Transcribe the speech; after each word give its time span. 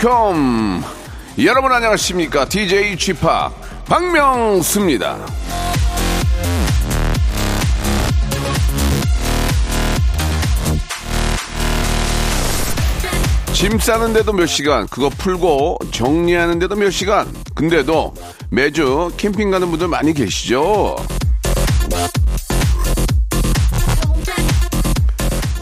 컴 0.00 0.84
여러분 1.42 1.72
안녕하십니까 1.72 2.48
DJ 2.48 2.94
p 2.94 3.14
박명수입니다 3.86 5.18
짐 13.52 13.76
싸는데도 13.80 14.32
몇 14.32 14.46
시간 14.46 14.86
그거 14.86 15.08
풀고 15.08 15.78
정리하는데도 15.90 16.76
몇 16.76 16.90
시간 16.90 17.26
근데도 17.56 18.14
매주 18.50 19.10
캠핑 19.16 19.50
가는 19.50 19.68
분들 19.68 19.88
많이 19.88 20.14
계시죠 20.14 20.94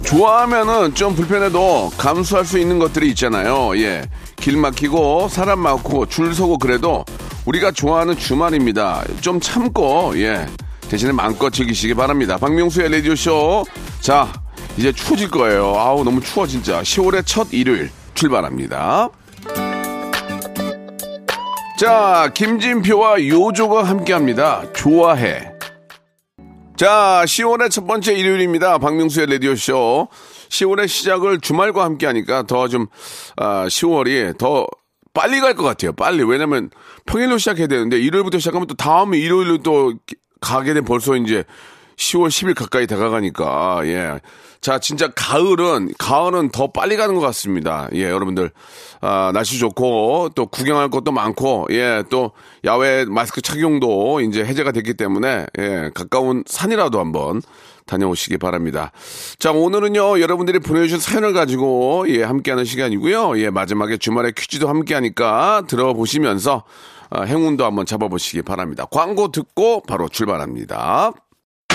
좋아하면은 0.06 0.94
좀 0.94 1.14
불편해도 1.16 1.90
감수할 1.98 2.44
수 2.44 2.58
있는 2.58 2.78
것들이 2.78 3.08
있잖아요. 3.10 3.76
예. 3.78 4.08
길 4.46 4.56
막히고 4.58 5.26
사람 5.26 5.58
많고 5.58 6.06
줄 6.06 6.32
서고 6.32 6.56
그래도 6.56 7.04
우리가 7.46 7.72
좋아하는 7.72 8.16
주말입니다. 8.16 9.02
좀 9.20 9.40
참고 9.40 10.12
예. 10.20 10.46
대신에 10.88 11.10
마음껏 11.10 11.50
즐기시기 11.50 11.94
바랍니다. 11.94 12.38
박명수의 12.38 12.92
라디오 12.92 13.16
쇼. 13.16 13.64
자, 13.98 14.32
이제 14.76 14.92
추워질 14.92 15.32
거예요. 15.32 15.74
아우, 15.76 16.04
너무 16.04 16.20
추워, 16.20 16.46
진짜. 16.46 16.80
10월의 16.80 17.26
첫 17.26 17.48
일요일 17.50 17.90
출발합니다. 18.14 19.08
자, 21.76 22.30
김진표와 22.32 23.26
요조가 23.26 23.82
함께 23.82 24.12
합니다. 24.12 24.62
좋아해. 24.76 25.50
자, 26.76 27.24
10월의 27.26 27.72
첫 27.72 27.84
번째 27.84 28.14
일요일입니다. 28.14 28.78
박명수의 28.78 29.26
라디오쇼. 29.28 30.06
10월의 30.48 30.88
시작을 30.88 31.40
주말과 31.40 31.84
함께 31.84 32.06
하니까 32.06 32.42
더 32.44 32.68
좀, 32.68 32.86
아, 33.36 33.66
10월이 33.66 34.36
더 34.38 34.66
빨리 35.14 35.40
갈 35.40 35.54
것 35.54 35.62
같아요. 35.64 35.92
빨리. 35.92 36.22
왜냐면 36.24 36.70
평일로 37.06 37.38
시작해야 37.38 37.66
되는데 37.66 37.98
일요일부터 37.98 38.38
시작하면 38.38 38.66
또 38.66 38.74
다음 38.74 39.14
일요일로 39.14 39.58
또 39.58 39.94
가게 40.40 40.74
되면 40.74 40.84
벌써 40.84 41.16
이제 41.16 41.44
10월 41.96 42.28
10일 42.28 42.54
가까이 42.54 42.86
다가가니까, 42.86 43.80
예. 43.86 44.20
자, 44.66 44.80
진짜 44.80 45.06
가을은, 45.14 45.92
가을은 45.96 46.48
더 46.48 46.72
빨리 46.72 46.96
가는 46.96 47.14
것 47.14 47.20
같습니다. 47.20 47.88
예, 47.94 48.10
여러분들. 48.10 48.50
아, 49.00 49.30
날씨 49.32 49.60
좋고, 49.60 50.30
또 50.34 50.46
구경할 50.46 50.90
것도 50.90 51.12
많고, 51.12 51.68
예, 51.70 52.02
또 52.10 52.32
야외 52.64 53.04
마스크 53.04 53.40
착용도 53.40 54.20
이제 54.22 54.44
해제가 54.44 54.72
됐기 54.72 54.94
때문에, 54.94 55.46
예, 55.60 55.90
가까운 55.94 56.42
산이라도 56.48 56.98
한번 56.98 57.42
다녀오시기 57.86 58.38
바랍니다. 58.38 58.90
자, 59.38 59.52
오늘은요, 59.52 60.20
여러분들이 60.20 60.58
보내주신 60.58 60.98
사연을 60.98 61.32
가지고, 61.32 62.04
예, 62.08 62.24
함께하는 62.24 62.64
시간이고요. 62.64 63.38
예, 63.38 63.50
마지막에 63.50 63.98
주말에 63.98 64.32
퀴즈도 64.36 64.68
함께하니까 64.68 65.62
들어보시면서, 65.68 66.64
아, 67.10 67.22
행운도 67.22 67.64
한번 67.64 67.86
잡아보시기 67.86 68.42
바랍니다. 68.42 68.84
광고 68.90 69.30
듣고 69.30 69.82
바로 69.82 70.08
출발합니다. 70.08 71.12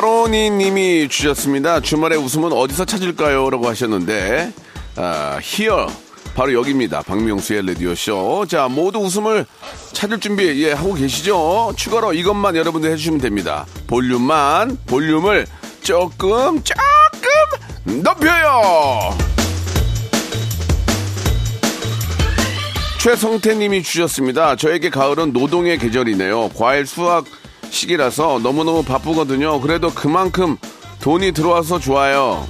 마로니 0.00 0.48
님이 0.48 1.08
주셨습니다. 1.10 1.80
주말에 1.80 2.16
웃음은 2.16 2.52
어디서 2.52 2.86
찾을까요? 2.86 3.50
라고 3.50 3.68
하셨는데, 3.68 4.50
아, 4.96 5.38
히어. 5.42 5.88
바로 6.34 6.54
여기입니다. 6.54 7.02
박명수의 7.02 7.66
라디오쇼. 7.66 8.46
자, 8.48 8.66
모두 8.68 9.00
웃음을 9.00 9.44
찾을 9.92 10.18
준비, 10.18 10.64
예, 10.64 10.72
하고 10.72 10.94
계시죠? 10.94 11.74
추가로 11.76 12.14
이것만 12.14 12.56
여러분들 12.56 12.90
해주시면 12.92 13.20
됩니다. 13.20 13.66
볼륨만, 13.88 14.78
볼륨을 14.86 15.46
조금, 15.82 16.62
조금 16.64 18.02
높여요! 18.02 19.14
최성태 23.00 23.54
님이 23.54 23.82
주셨습니다. 23.82 24.56
저에게 24.56 24.88
가을은 24.88 25.34
노동의 25.34 25.78
계절이네요. 25.78 26.52
과일 26.56 26.86
수확 26.86 27.26
시기라서 27.70 28.40
너무너무 28.42 28.82
바쁘거든요. 28.84 29.60
그래도 29.60 29.90
그만큼 29.90 30.56
돈이 31.00 31.32
들어와서 31.32 31.78
좋아요. 31.78 32.46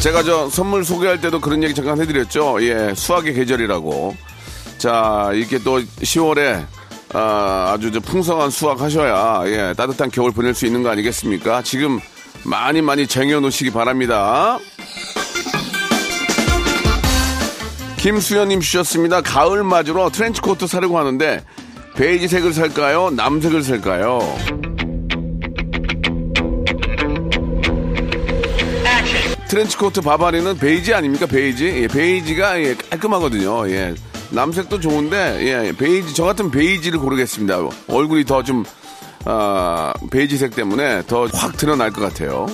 제가 0.00 0.22
저 0.22 0.48
선물 0.48 0.84
소개할 0.84 1.20
때도 1.20 1.40
그런 1.40 1.62
얘기 1.62 1.74
잠깐 1.74 2.00
해드렸죠. 2.00 2.62
예, 2.62 2.94
수학의 2.94 3.34
계절이라고. 3.34 4.16
자, 4.78 5.30
이렇게 5.34 5.58
또 5.58 5.80
10월에 5.80 6.64
아, 7.14 7.72
아주 7.74 7.90
저 7.90 8.00
풍성한 8.00 8.50
수확 8.50 8.80
하셔야 8.80 9.42
예, 9.46 9.74
따뜻한 9.76 10.10
겨울 10.10 10.30
보낼 10.30 10.54
수 10.54 10.66
있는 10.66 10.82
거 10.82 10.90
아니겠습니까? 10.90 11.62
지금 11.62 11.98
많이 12.44 12.80
많이 12.80 13.06
쟁여놓으시기 13.06 13.70
바랍니다. 13.72 14.58
김수현님 17.98 18.60
주셨습니다. 18.60 19.20
가을 19.22 19.64
맞으러 19.64 20.10
트렌치코트 20.10 20.68
사려고 20.68 20.98
하는데 20.98 21.42
베이지색을 21.98 22.52
살까요? 22.52 23.10
남색을 23.10 23.64
살까요? 23.64 24.20
트렌치코트 29.48 30.02
바바리는 30.02 30.58
베이지 30.58 30.94
아닙니까? 30.94 31.26
베이지. 31.26 31.66
예, 31.66 31.88
베이지가 31.88 32.60
예, 32.62 32.74
깔끔하거든요. 32.90 33.68
예. 33.70 33.94
남색도 34.30 34.78
좋은데 34.80 35.38
예, 35.40 35.72
베이지 35.72 36.14
저 36.14 36.24
같은 36.24 36.50
베이지를 36.52 37.00
고르겠습니다. 37.00 37.58
얼굴이 37.88 38.24
더좀 38.24 38.64
아, 39.24 39.92
베이지색 40.10 40.54
때문에 40.54 41.02
더 41.06 41.26
확 41.32 41.56
드러날 41.56 41.90
것 41.90 42.00
같아요. 42.02 42.46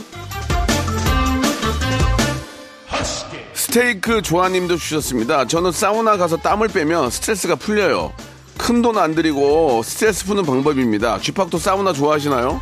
스테이크 3.53 4.23
조아님도 4.23 4.77
주셨습니다. 4.77 5.47
저는 5.47 5.73
사우나 5.73 6.17
가서 6.17 6.37
땀을 6.37 6.69
빼면 6.69 7.11
스트레스가 7.11 7.57
풀려요. 7.57 8.13
큰 8.57 8.83
돈 8.83 8.97
안 8.99 9.15
들이고 9.15 9.83
스트레스 9.85 10.25
푸는 10.27 10.45
방법입니다. 10.45 11.19
쥐팍도 11.21 11.59
사우나 11.59 11.93
좋아하시나요? 11.93 12.61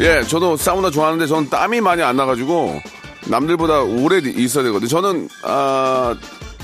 예, 0.00 0.22
저도 0.22 0.56
사우나 0.56 0.90
좋아하는데 0.90 1.26
저는 1.26 1.50
땀이 1.50 1.80
많이 1.80 2.02
안 2.02 2.16
나가지고 2.16 2.80
남들보다 3.26 3.80
오래 3.82 4.18
있어야 4.18 4.62
되거든요. 4.64 4.88
저는 4.88 5.28
아, 5.42 6.14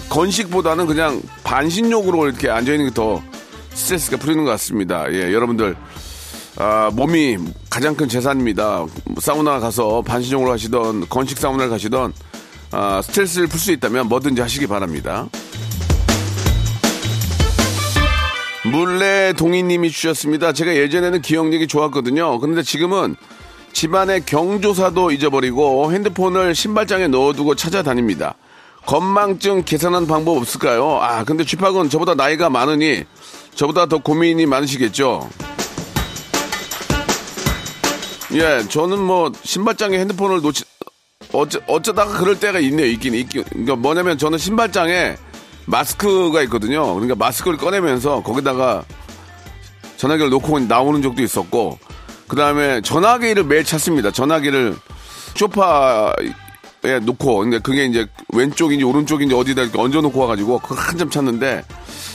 건식보다는 0.09 0.87
그냥 0.87 1.21
반신욕으로 1.43 2.27
이렇게 2.29 2.49
앉아 2.51 2.73
있는 2.73 2.89
게 2.89 2.95
더 2.95 3.21
스트레스가 3.75 4.19
풀리는 4.19 4.45
것 4.45 4.51
같습니다. 4.53 5.13
예, 5.13 5.33
여러분들 5.33 5.75
아, 6.57 6.91
몸이 6.95 7.39
가장 7.69 7.97
큰 7.97 8.09
재산입니다. 8.09 8.87
사우나 9.19 9.59
가서 9.59 10.03
반신욕을 10.03 10.53
하시던 10.53 11.09
건식 11.09 11.39
사우나를 11.39 11.71
가시던 11.71 12.13
아, 12.71 13.03
스트레스를 13.03 13.49
풀 13.49 13.59
수 13.59 13.73
있다면 13.73 14.09
뭐든지 14.09 14.41
하시기 14.41 14.69
바랍니다. 14.69 15.27
물레 18.75 19.35
동희님이 19.35 19.93
주셨습니다. 19.93 20.53
제가 20.53 20.75
예전에는 20.75 21.23
기억력이 21.23 21.69
좋았거든요. 21.69 22.41
그런데 22.41 22.65
지금은 22.65 23.15
집안의 23.73 24.27
경조사도 24.27 25.13
잊어버리고 25.13 25.93
핸드폰을 25.93 26.57
신발장에 26.57 27.07
넣어두고 27.07 27.55
찾아다닙니다. 27.55 28.35
건망증 28.85 29.63
계산하는 29.65 30.09
방법 30.09 30.39
없을까요? 30.39 30.99
아, 31.01 31.23
근데 31.23 31.45
쥐팍은 31.45 31.89
저보다 31.89 32.15
나이가 32.17 32.51
많으니 32.51 33.05
저보다 33.55 33.87
더 33.87 33.99
고민이 33.99 34.45
많으시겠죠? 34.47 35.31
예, 38.33 38.67
저는 38.69 38.99
뭐 38.99 39.31
신발장에 39.45 39.99
핸드폰을 40.01 40.43
놓치 40.43 40.65
어쩌, 41.33 41.61
어쩌다가 41.69 42.19
그럴 42.19 42.41
때가 42.41 42.59
있네요. 42.59 42.87
있긴 42.87 43.15
있긴. 43.15 43.45
그러니까 43.45 43.77
뭐냐면 43.77 44.19
저는 44.19 44.37
신발장에 44.37 45.17
마스크가 45.67 46.43
있거든요. 46.43 46.93
그러니까 46.95 47.15
마스크를 47.17 47.59
꺼내면서 47.59 48.23
거기다가 48.23 48.85
전화기를 49.97 50.31
놓고 50.31 50.61
나오는 50.61 51.01
적도 51.03 51.23
있었고, 51.23 51.79
그 52.29 52.37
다음에 52.37 52.81
전화기를 52.83 53.45
매일 53.45 53.65
찾습니다. 53.65 54.11
전화기를 54.11 54.77
쇼파에 55.37 56.99
놓고, 57.03 57.39
근데 57.39 57.59
그게 57.59 57.87
이제 57.87 58.07
왼쪽인지 58.33 58.85
오른쪽인지 58.85 59.35
어디다 59.35 59.63
이렇게 59.63 59.79
얹어놓고 59.81 60.19
와가지고 60.21 60.59
그걸 60.61 60.79
한참 60.79 61.11
찾는데, 61.11 61.65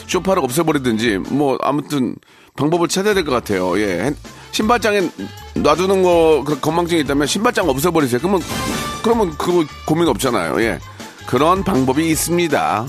쇼파를 0.06 0.42
없애버리든지, 0.44 1.18
뭐, 1.18 1.56
아무튼 1.62 2.16
방법을 2.56 2.88
찾아야 2.88 3.14
될 3.14 3.24
것 3.24 3.30
같아요. 3.32 3.78
예. 3.80 4.02
핸- 4.04 4.16
신발장에 4.52 5.10
놔두는 5.54 6.02
거, 6.02 6.42
그 6.46 6.58
건망증이 6.60 7.00
있다면 7.02 7.26
신발장 7.26 7.68
없애버리세요. 7.68 8.20
그러면, 8.20 8.40
그러면 9.02 9.36
그거 9.38 9.64
고민 9.86 10.08
없잖아요. 10.08 10.60
예. 10.62 10.78
그런 11.26 11.62
방법이 11.62 12.08
있습니다. 12.10 12.86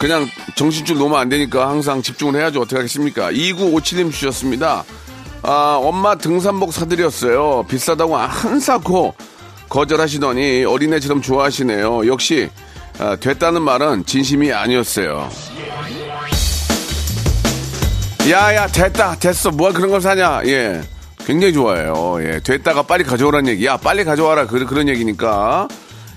그냥 0.00 0.26
정신줄 0.54 0.96
놓으면 0.96 1.20
안 1.20 1.28
되니까 1.28 1.68
항상 1.68 2.00
집중을 2.00 2.40
해야죠. 2.40 2.62
어떻게 2.62 2.76
하겠습니까? 2.76 3.30
2957님 3.30 4.10
주셨습니다. 4.10 4.82
아, 5.42 5.78
엄마 5.78 6.14
등산복 6.14 6.72
사드렸어요. 6.72 7.66
비싸다고 7.68 8.16
한 8.16 8.58
사코 8.60 9.14
거절하시더니 9.68 10.64
어린애처럼 10.64 11.20
좋아하시네요. 11.20 12.06
역시 12.06 12.48
아, 12.98 13.16
됐다는 13.16 13.60
말은 13.60 14.06
진심이 14.06 14.50
아니었어요. 14.50 15.28
야야 18.30 18.68
됐다 18.68 19.16
됐어 19.16 19.50
뭐가 19.50 19.72
그런 19.72 19.90
걸 19.90 20.00
사냐 20.00 20.42
예 20.44 20.82
굉장히 21.24 21.54
좋아해요 21.54 22.18
예 22.20 22.38
됐다가 22.40 22.82
빨리 22.82 23.02
가져오라는 23.02 23.50
얘기 23.50 23.64
야 23.64 23.78
빨리 23.78 24.04
가져와라 24.04 24.46
그, 24.46 24.66
그런 24.66 24.88
얘기니까 24.88 25.66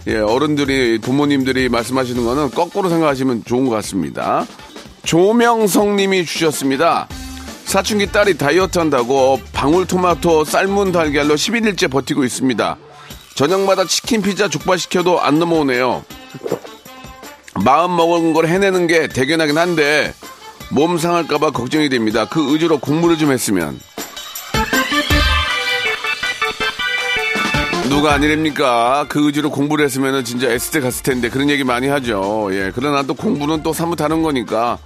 예 0.07 0.17
어른들이 0.17 0.97
부모님들이 0.99 1.69
말씀하시는 1.69 2.23
거는 2.23 2.51
거꾸로 2.51 2.89
생각하시면 2.89 3.45
좋은 3.45 3.67
것 3.67 3.75
같습니다 3.75 4.45
조명성 5.03 5.95
님이 5.95 6.25
주셨습니다 6.25 7.07
사춘기 7.65 8.11
딸이 8.11 8.37
다이어트 8.37 8.79
한다고 8.79 9.39
방울토마토 9.53 10.43
삶은 10.45 10.91
달걀로 10.91 11.35
11일째 11.35 11.89
버티고 11.89 12.23
있습니다 12.23 12.77
저녁마다 13.35 13.85
치킨 13.85 14.21
피자 14.21 14.47
족발 14.49 14.77
시켜도 14.77 15.21
안 15.21 15.39
넘어오네요 15.39 16.03
마음 17.63 17.95
먹은 17.95 18.33
걸 18.33 18.47
해내는 18.47 18.87
게 18.87 19.07
대견하긴 19.07 19.57
한데 19.57 20.13
몸 20.73 20.97
상할까봐 20.97 21.51
걱정이 21.51 21.89
됩니다. 21.89 22.25
그 22.25 22.51
의지로 22.51 22.79
공부를 22.79 23.17
좀 23.17 23.31
했으면. 23.31 23.79
누가 27.89 28.13
아니랍니까? 28.13 29.05
그 29.09 29.25
의지로 29.25 29.49
공부를 29.51 29.85
했으면 29.85 30.23
진짜 30.23 30.49
S대 30.49 30.79
갔을 30.79 31.03
텐데 31.03 31.29
그런 31.29 31.49
얘기 31.49 31.63
많이 31.63 31.87
하죠. 31.87 32.49
예. 32.51 32.71
그러나 32.73 33.03
또 33.03 33.13
공부는 33.13 33.61
또 33.61 33.73
사뭇 33.73 33.95
다른 33.95 34.23
거니까 34.23 34.77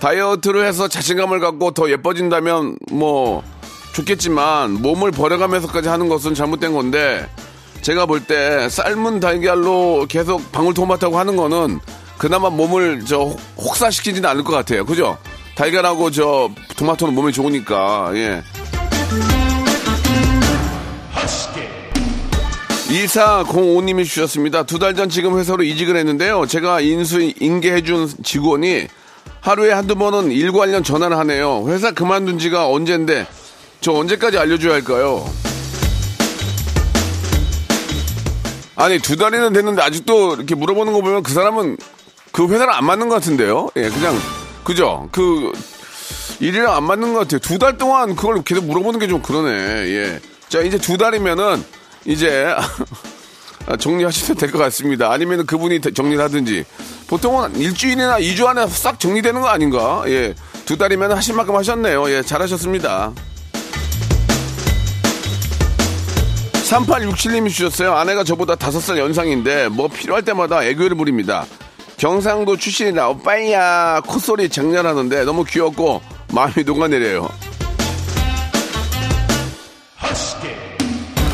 다이어트를 0.00 0.64
해서 0.66 0.88
자신감을 0.88 1.40
갖고 1.40 1.72
더 1.72 1.90
예뻐진다면 1.90 2.78
뭐 2.90 3.42
좋겠지만 3.92 4.74
몸을 4.82 5.10
버려가면서까지 5.12 5.88
하는 5.88 6.08
것은 6.08 6.34
잘못된 6.34 6.72
건데 6.72 7.28
제가 7.82 8.06
볼 8.06 8.20
때 8.26 8.68
삶은 8.68 9.20
달걀로 9.20 10.06
계속 10.08 10.50
방울토마토하고 10.52 11.18
하는 11.18 11.36
거는 11.36 11.80
그나마 12.16 12.50
몸을 12.50 13.04
저 13.06 13.18
혹- 13.18 13.40
혹사시키지는 13.56 14.28
않을 14.28 14.42
것 14.44 14.52
같아요. 14.52 14.84
그죠? 14.84 15.16
달걀하고 15.56 16.10
저 16.10 16.48
토마토는 16.76 17.14
몸에 17.14 17.30
좋으니까 17.32 18.10
예. 18.14 18.42
2405님이 22.88 24.04
주셨습니다. 24.04 24.62
두 24.64 24.78
달 24.78 24.94
전 24.94 25.08
지금 25.08 25.38
회사로 25.38 25.62
이직을 25.62 25.96
했는데요. 25.96 26.46
제가 26.46 26.80
인수 26.80 27.20
인계해준 27.38 28.10
직원이 28.24 28.86
하루에 29.40 29.72
한두 29.72 29.94
번은 29.94 30.32
일 30.32 30.52
관련 30.52 30.82
전화를 30.82 31.16
하네요. 31.18 31.64
회사 31.68 31.90
그만둔 31.92 32.38
지가 32.38 32.68
언젠데 32.68 33.26
저 33.80 33.92
언제까지 33.92 34.38
알려줘야 34.38 34.74
할까요? 34.74 35.28
아니 38.76 38.98
두 38.98 39.16
달이나 39.16 39.50
됐는데 39.50 39.82
아직도 39.82 40.34
이렇게 40.36 40.54
물어보는 40.54 40.92
거 40.92 41.00
보면 41.02 41.22
그 41.22 41.32
사람은 41.32 41.76
그 42.32 42.48
회사랑 42.48 42.76
안 42.76 42.84
맞는 42.86 43.08
것 43.08 43.16
같은데요. 43.16 43.68
예, 43.76 43.88
그냥 43.90 44.16
그죠. 44.64 45.08
그 45.12 45.52
일이랑 46.40 46.74
안 46.74 46.84
맞는 46.84 47.12
것 47.12 47.20
같아요. 47.20 47.40
두 47.40 47.58
달 47.58 47.76
동안 47.76 48.14
그걸 48.16 48.42
계속 48.44 48.64
물어보는 48.64 48.98
게 49.00 49.08
좀 49.08 49.20
그러네. 49.20 49.50
예. 49.88 50.20
자 50.48 50.60
이제 50.60 50.78
두 50.78 50.96
달이면은 50.96 51.62
이제 52.04 52.54
정리하셔도 53.78 54.34
될것 54.34 54.60
같습니다. 54.60 55.10
아니면 55.12 55.44
그분이 55.44 55.80
정리를 55.80 56.22
하든지 56.24 56.64
보통은 57.06 57.56
일주일이나 57.56 58.18
이주 58.18 58.46
안에 58.46 58.66
싹 58.68 58.98
정리되는 58.98 59.40
거 59.40 59.48
아닌가? 59.48 60.04
예. 60.06 60.34
두 60.64 60.76
달이면 60.76 61.12
하신 61.12 61.36
만큼 61.36 61.56
하셨네요. 61.56 62.10
예, 62.10 62.22
잘하셨습니다. 62.22 63.12
3867님이 66.68 67.48
주셨어요. 67.48 67.94
아내가 67.94 68.24
저보다 68.24 68.54
5살 68.54 68.98
연상인데 68.98 69.68
뭐 69.68 69.88
필요할 69.88 70.22
때마다 70.24 70.62
애교를 70.64 70.96
부립니다. 70.96 71.46
경상도 71.96 72.56
출신이라 72.56 73.08
오빠야 73.08 74.02
콧소리 74.06 74.50
장렬하는데 74.50 75.24
너무 75.24 75.44
귀엽고 75.44 76.02
마음이 76.32 76.64
녹아내려요. 76.64 77.28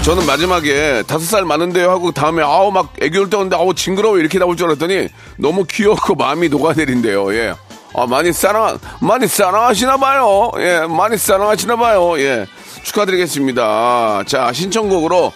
저는 0.05 0.27
마지막에 0.27 1.03
다섯 1.07 1.25
살 1.25 1.47
많은데요 1.47 1.91
하고 1.91 2.13
다음에 2.13 2.43
아우 2.43 2.71
막 2.71 2.93
애교를 3.01 3.31
떠는데 3.31 3.57
아우 3.57 3.75
징그러워 3.75 4.19
이렇게 4.19 4.39
나올 4.39 4.55
줄 4.55 4.67
알았더니 4.67 5.09
너무 5.39 5.65
귀엽고 5.65 6.15
마음이 6.15 6.51
녹아내린대요. 6.51 7.35
예. 7.35 7.55
아 7.95 8.07
많이 8.07 8.31
사랑 8.31 8.79
많이 9.01 9.27
사랑하시나 9.27 9.97
봐요. 9.97 10.51
예, 10.59 10.81
많이 10.81 11.17
사랑하시나 11.17 11.77
봐요. 11.77 12.21
예. 12.21 12.47
축하드리겠습니다. 12.83 14.25
자, 14.27 14.53
신청곡으로 14.53 15.33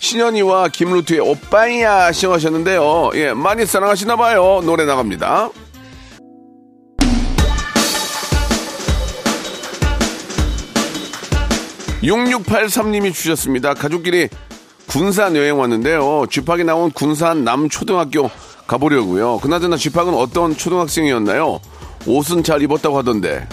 신현이와 0.00 0.68
김루트의 0.68 1.20
오빠야 1.20 2.12
시청하셨는데요. 2.12 3.12
예, 3.14 3.32
많이 3.32 3.64
사랑하시나 3.64 4.16
봐요. 4.16 4.60
노래 4.64 4.84
나갑니다. 4.84 5.48
(6683님이) 12.02 13.12
주셨습니다. 13.12 13.74
가족끼리 13.74 14.28
군산 14.86 15.36
여행 15.36 15.58
왔는데요. 15.58 16.26
쥐팍이 16.30 16.64
나온 16.64 16.90
군산 16.90 17.44
남초등학교 17.44 18.30
가보려고요. 18.66 19.38
그나저나 19.38 19.76
쥐팍은 19.76 20.14
어떤 20.14 20.56
초등학생이었나요? 20.56 21.60
옷은 22.06 22.42
잘 22.42 22.62
입었다고 22.62 22.98
하던데. 22.98 23.46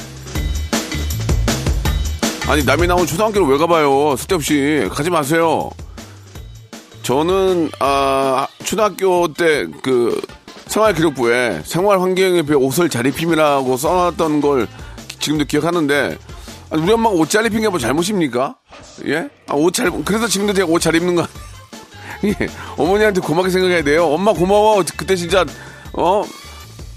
아니 2.47 2.63
남이 2.63 2.87
나온 2.87 3.05
초등학교를 3.05 3.47
왜 3.47 3.57
가봐요? 3.57 4.15
쓸데없이. 4.15 4.87
가지 4.91 5.09
마세요. 5.09 5.69
저는 7.03 7.69
아 7.79 8.47
초등학교 8.63 9.27
때 9.33 9.65
그 9.81 10.19
생활기록부에 10.67 11.61
생활환경에 11.65 12.41
비해 12.43 12.55
옷을 12.55 12.89
잘 12.89 13.05
입힘이라고 13.07 13.77
써놨던 13.77 14.41
걸 14.41 14.67
지금도 15.19 15.45
기억하는데 15.45 16.17
아니, 16.69 16.81
우리 16.83 16.91
엄마가 16.91 17.15
옷 17.15 17.29
잘 17.29 17.45
입힌 17.45 17.61
게 17.61 17.69
뭐 17.69 17.79
잘못입니까? 17.79 18.55
예? 19.07 19.29
아, 19.47 19.53
옷 19.55 19.73
잘, 19.73 19.89
그래서 20.03 20.27
지금도 20.27 20.53
제가 20.53 20.67
옷 20.67 20.79
잘 20.81 20.95
입는 20.95 21.15
거? 21.15 21.25
예. 22.25 22.33
어머니한테 22.77 23.21
고맙게 23.21 23.49
생각해야 23.49 23.83
돼요. 23.83 24.05
엄마 24.07 24.33
고마워. 24.33 24.83
그때 24.97 25.15
진짜, 25.15 25.45
어? 25.93 26.23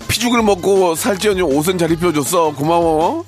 피죽을 0.08 0.42
먹고 0.42 0.94
살찌언니 0.94 1.42
옷은 1.42 1.78
잘 1.78 1.90
입혀줬어. 1.92 2.52
고마워. 2.54 3.24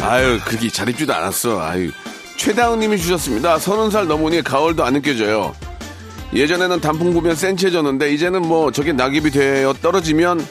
아유, 0.00 0.40
그게 0.44 0.68
잘 0.70 0.88
입지도 0.88 1.14
않았어. 1.14 1.60
아유. 1.60 1.90
최다은 2.36 2.80
님이 2.80 2.98
주셨습니다. 2.98 3.58
서른 3.58 3.90
살 3.90 4.06
넘으니 4.06 4.42
가을도 4.42 4.82
안 4.84 4.94
느껴져요. 4.94 5.54
예전에는 6.32 6.80
단풍 6.80 7.12
보면 7.12 7.36
센치해졌는데, 7.36 8.12
이제는 8.14 8.42
뭐 8.42 8.72
저게 8.72 8.92
낙엽이 8.92 9.30
되어 9.30 9.74
떨어지면, 9.74 10.46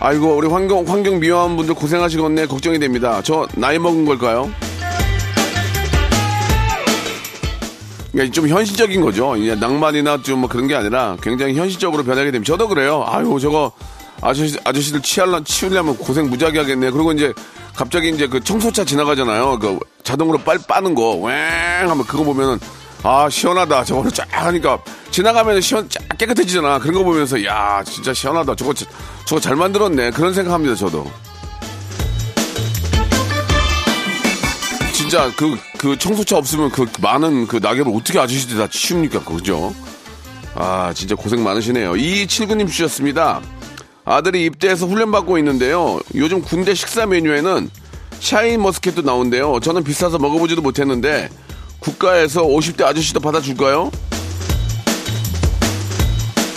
아이고, 0.00 0.36
우리 0.36 0.46
환경, 0.48 0.84
환경 0.86 1.18
미화한 1.18 1.56
분들 1.56 1.74
고생하시겠네. 1.74 2.46
걱정이 2.46 2.78
됩니다. 2.78 3.20
저 3.24 3.46
나이 3.56 3.78
먹은 3.78 4.04
걸까요? 4.04 4.50
그러니까 8.12 8.32
좀 8.32 8.48
현실적인 8.48 9.00
거죠. 9.00 9.34
낭만이나 9.36 10.22
좀 10.22 10.38
뭐 10.40 10.48
그런 10.48 10.66
게 10.68 10.74
아니라 10.74 11.16
굉장히 11.20 11.54
현실적으로 11.54 12.04
변하게 12.04 12.30
되면 12.30 12.44
저도 12.44 12.68
그래요. 12.68 13.04
아유, 13.06 13.38
저거 13.40 13.72
아저씨, 14.20 14.56
아저씨들 14.64 15.02
치하려, 15.02 15.42
치우려면 15.44 15.96
고생 15.96 16.30
무지하게 16.30 16.60
하겠네. 16.60 16.90
그리고 16.90 17.12
이제 17.12 17.32
갑자기 17.74 18.08
이제 18.10 18.26
그 18.28 18.40
청소차 18.40 18.84
지나가잖아요. 18.84 19.58
그 19.58 19.78
자동으로 20.04 20.38
빨 20.38 20.58
빠는 20.66 20.94
거. 20.94 21.16
왱 21.16 21.88
하면 21.88 22.04
그거 22.06 22.22
보면은 22.24 22.58
아, 23.02 23.28
시원하다. 23.30 23.84
저거를 23.84 24.10
쫙 24.10 24.26
하니까 24.30 24.78
지나가면 25.10 25.60
시원, 25.60 25.88
쫙 25.88 26.02
깨끗해지잖아. 26.18 26.78
그런 26.78 26.94
거 26.94 27.04
보면서 27.04 27.42
야, 27.44 27.82
진짜 27.84 28.12
시원하다. 28.12 28.56
저거, 28.56 28.74
저거 29.24 29.40
잘 29.40 29.56
만들었네. 29.56 30.10
그런 30.10 30.34
생각합니다, 30.34 30.74
저도. 30.74 31.10
진짜 34.92 35.32
그, 35.36 35.56
그 35.78 35.96
청소차 35.96 36.36
없으면 36.36 36.70
그 36.70 36.84
많은 37.00 37.46
그 37.46 37.56
낙엽을 37.62 37.92
어떻게 37.94 38.18
아저씨들이 38.18 38.58
다 38.58 38.66
치웁니까? 38.68 39.24
그죠? 39.24 39.74
아, 40.54 40.92
진짜 40.94 41.14
고생 41.14 41.42
많으시네요. 41.42 41.92
2279님 41.92 42.68
주셨습니다. 42.68 43.40
아들이 44.04 44.44
입대해서 44.44 44.86
훈련받고 44.86 45.38
있는데요. 45.38 46.00
요즘 46.14 46.42
군대 46.42 46.74
식사 46.74 47.06
메뉴에는 47.06 47.70
샤인 48.20 48.60
머스켓도 48.62 49.02
나온대요. 49.02 49.60
저는 49.60 49.84
비싸서 49.84 50.18
먹어보지도 50.18 50.62
못했는데 50.62 51.28
국가에서 51.80 52.42
50대 52.42 52.84
아저씨도 52.84 53.20
받아줄까요? 53.20 53.90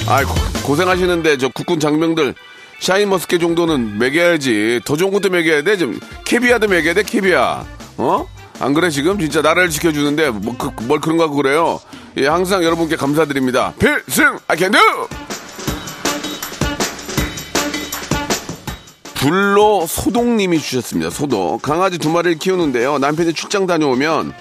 아, 0.07 0.23
고생하시는데 0.63 1.37
저 1.37 1.47
국군 1.49 1.79
장병들 1.79 2.35
샤인 2.79 3.09
머스켓 3.09 3.39
정도는 3.39 3.99
먹여야지. 3.99 4.81
더 4.85 4.97
좋은 4.97 5.11
것도 5.11 5.29
먹여야 5.29 5.61
돼. 5.61 5.77
좀 5.77 5.99
캐비아도 6.25 6.67
먹여야 6.67 6.95
돼. 6.95 7.03
캐비아. 7.03 7.63
어? 7.97 8.27
안 8.59 8.73
그래 8.73 8.89
지금 8.89 9.19
진짜 9.19 9.41
나라를 9.41 9.69
지켜주는데 9.69 10.31
뭐, 10.31 10.55
그, 10.57 10.71
뭘 10.83 10.99
그런 10.99 11.17
거 11.17 11.29
그래요. 11.29 11.79
예, 12.17 12.27
항상 12.27 12.63
여러분께 12.63 12.95
감사드립니다. 12.95 13.73
필승 13.79 14.39
아캔드. 14.47 14.77
불로 19.15 19.85
소동님이 19.85 20.59
주셨습니다. 20.59 21.11
소동 21.11 21.59
강아지 21.59 21.99
두 21.99 22.09
마리를 22.09 22.39
키우는데요. 22.39 22.97
남편이 22.97 23.33
출장 23.33 23.67
다녀오면 23.67 24.33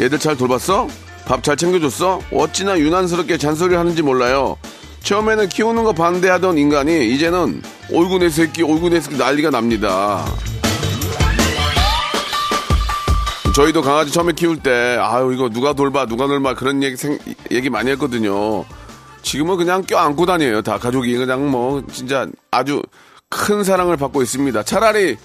얘들 0.00 0.18
잘 0.18 0.36
돌봤어? 0.36 0.88
밥 1.26 1.42
잘 1.42 1.56
챙겨줬어? 1.56 2.20
어찌나 2.32 2.78
유난스럽게 2.78 3.36
잔소리를 3.36 3.78
하는지 3.78 4.02
몰라요. 4.02 4.56
처음에는 5.02 5.48
키우는 5.48 5.84
거 5.84 5.92
반대하던 5.92 6.58
인간이 6.58 7.08
이제는 7.14 7.62
어이구 7.92 8.18
내 8.18 8.28
새끼 8.30 8.62
어이구 8.62 8.88
내 8.90 9.00
새끼 9.00 9.16
난리가 9.16 9.50
납니다. 9.50 10.24
저희도 13.54 13.82
강아지 13.82 14.10
처음에 14.12 14.32
키울 14.32 14.58
때 14.58 14.96
아유 15.00 15.32
이거 15.34 15.48
누가 15.50 15.72
돌봐 15.72 16.06
누가 16.06 16.26
놀봐 16.26 16.54
그런 16.54 16.82
얘기 16.82 16.96
생, 16.96 17.18
얘기 17.50 17.68
많이 17.68 17.90
했거든요. 17.90 18.64
지금은 19.22 19.56
그냥 19.56 19.82
껴안고 19.82 20.24
다녀요. 20.24 20.62
다 20.62 20.78
가족이 20.78 21.16
그냥 21.16 21.50
뭐 21.50 21.82
진짜 21.92 22.26
아주 22.50 22.82
큰 23.28 23.62
사랑을 23.64 23.96
받고 23.96 24.22
있습니다. 24.22 24.62
차라리 24.62 25.16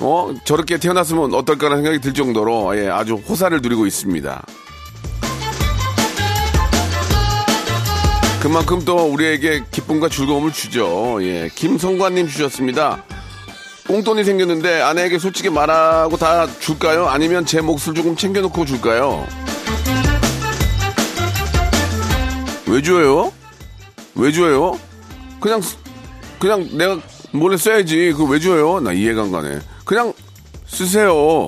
어 0.00 0.34
저렇게 0.44 0.78
태어났으면 0.78 1.34
어떨까라는 1.34 1.82
생각이 1.82 2.00
들 2.00 2.14
정도로 2.14 2.76
예, 2.76 2.88
아주 2.88 3.14
호사를 3.14 3.60
누리고 3.60 3.86
있습니다. 3.86 4.44
그만큼 8.42 8.84
또 8.84 9.06
우리에게 9.06 9.64
기쁨과 9.70 10.08
즐거움을 10.10 10.52
주죠. 10.52 11.18
예, 11.22 11.48
김성관님 11.54 12.28
주셨습니다. 12.28 13.02
꽁돈이 13.86 14.24
생겼는데 14.24 14.80
아내에게 14.82 15.18
솔직히 15.18 15.48
말하고 15.50 16.16
다 16.16 16.46
줄까요? 16.58 17.06
아니면 17.06 17.46
제 17.46 17.60
몫을 17.60 17.94
조금 17.94 18.16
챙겨놓고 18.16 18.64
줄까요? 18.64 19.26
왜 22.66 22.82
줘요? 22.82 23.32
왜 24.14 24.32
줘요? 24.32 24.78
그냥 25.40 25.60
그냥 26.38 26.68
내가 26.76 26.98
몰래 27.30 27.56
써야지. 27.56 28.12
그거 28.12 28.24
왜 28.24 28.40
줘요? 28.40 28.80
나 28.80 28.92
이해가 28.92 29.22
안 29.22 29.32
가네. 29.32 29.60
그냥 29.84 30.12
쓰세요. 30.66 31.46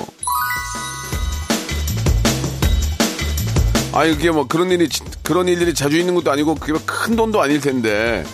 아 3.93 4.05
이게 4.05 4.31
뭐 4.31 4.47
그런 4.47 4.71
일이 4.71 4.89
그런 5.23 5.49
일들이 5.49 5.73
자주 5.75 5.97
있는 5.99 6.15
것도 6.15 6.31
아니고 6.31 6.55
그게 6.57 6.79
큰 6.85 7.17
돈도 7.17 7.41
아닐 7.41 7.61
텐데 7.61 8.25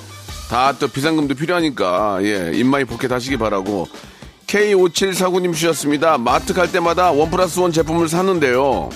다 0.50 0.75
또 0.78 0.88
비상금도 0.88 1.35
필요하니까 1.35 2.18
예 2.23 2.50
in 2.54 2.69
my 2.69 2.84
pocket 2.84 3.12
하시기 3.12 3.37
바라고 3.37 3.87
K5749님 4.49 5.54
주셨습니다. 5.54 6.18
마트 6.18 6.52
갈 6.52 6.71
때마다 6.71 7.11
원 7.12 7.30
플러스 7.30 7.59
원 7.61 7.73
제품을 7.73 8.09
사는데요. 8.09 8.90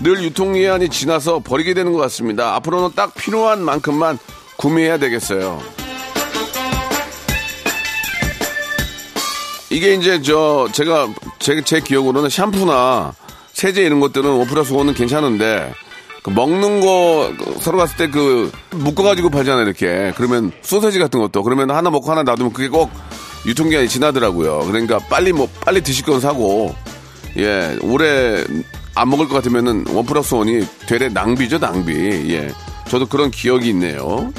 늘 0.00 0.22
유통기한이 0.22 0.90
지나서 0.90 1.40
버리게 1.40 1.74
되는 1.74 1.92
것 1.92 1.98
같습니다. 1.98 2.54
앞으로는 2.56 2.90
딱 2.94 3.14
필요한 3.14 3.62
만큼만 3.64 4.18
구매해야 4.58 4.98
되겠어요. 4.98 5.60
이게 9.72 9.94
이제 9.94 10.20
저 10.22 10.68
제가 10.72 11.08
제, 11.38 11.62
제 11.62 11.80
기억으로는 11.80 12.28
샴푸나 12.30 13.14
세제 13.52 13.82
이런 13.82 14.00
것들은 14.00 14.28
원 14.30 14.46
플러스 14.46 14.72
원은 14.72 14.94
괜찮은데 14.94 15.72
그 16.22 16.30
먹는 16.30 16.80
거 16.80 17.32
서로 17.60 17.78
갔을 17.78 17.96
때 17.96 18.06
그 18.08 18.52
묶어가지고 18.70 19.30
팔잖아요 19.30 19.64
이렇게. 19.64 20.12
그러면 20.16 20.52
소세지 20.62 20.98
같은 20.98 21.20
것도. 21.20 21.42
그러면 21.42 21.70
하나 21.70 21.90
먹고 21.90 22.10
하나 22.10 22.22
놔두면 22.22 22.52
그게 22.52 22.68
꼭 22.68 22.90
유통기한이 23.46 23.88
지나더라고요. 23.88 24.60
그러니까 24.66 24.98
빨리 25.10 25.32
뭐 25.32 25.48
빨리 25.64 25.80
드실 25.82 26.04
건 26.04 26.20
사고. 26.20 26.74
예 27.38 27.78
오래 27.82 28.44
안 28.94 29.08
먹을 29.08 29.26
것 29.26 29.36
같으면은 29.36 29.86
원 29.88 30.04
플러스 30.04 30.34
원이 30.34 30.66
되레 30.86 31.08
낭비죠 31.08 31.58
낭비. 31.58 31.92
예. 32.34 32.52
저도 32.88 33.06
그런 33.06 33.30
기억이 33.30 33.70
있네요 33.70 34.30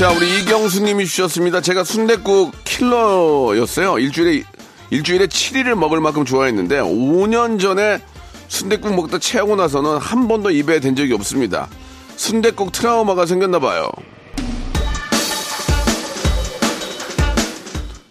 자 0.00 0.10
우리 0.12 0.40
이경수님이 0.40 1.04
주셨습니다 1.04 1.60
제가 1.60 1.84
순댓국 1.84 2.52
킬러였어요 2.64 3.98
일주일에 3.98 4.44
일주일에 4.88 5.26
7일을 5.26 5.74
먹을 5.74 6.00
만큼 6.00 6.24
좋아했는데 6.24 6.80
5년 6.80 7.60
전에 7.60 8.00
순댓국 8.48 8.94
먹다 8.94 9.18
체하고 9.18 9.56
나서는 9.56 9.98
한 9.98 10.26
번도 10.26 10.52
입에 10.52 10.80
댄 10.80 10.96
적이 10.96 11.12
없습니다. 11.12 11.68
순댓국 12.16 12.72
트라우마가 12.72 13.26
생겼나 13.26 13.58
봐요. 13.58 13.90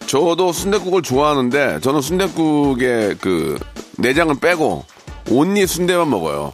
저도 0.05 0.53
순댓국을 0.53 1.01
좋아하는데 1.01 1.79
저는 1.81 2.01
순댓국에 2.01 3.15
그 3.19 3.57
내장을 3.97 4.35
빼고 4.39 4.85
온리 5.31 5.65
순대만 5.65 6.07
먹어요. 6.07 6.53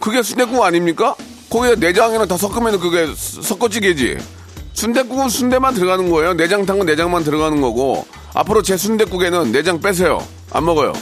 그게 0.00 0.24
순댓국 0.24 0.60
아닙니까? 0.64 1.14
거기에 1.50 1.76
내장이랑 1.76 2.26
다 2.26 2.36
섞으면 2.36 2.80
그게 2.80 3.06
섞어지게지. 3.14 4.41
순댓국은 4.74 5.28
순대만 5.28 5.74
들어가는 5.74 6.10
거예요. 6.10 6.34
내장탕은 6.34 6.86
내장만 6.86 7.24
들어가는 7.24 7.60
거고 7.60 8.06
앞으로 8.34 8.62
제 8.62 8.76
순댓국에는 8.76 9.52
내장 9.52 9.80
빼세요. 9.80 10.26
안 10.50 10.64
먹어요. 10.64 10.92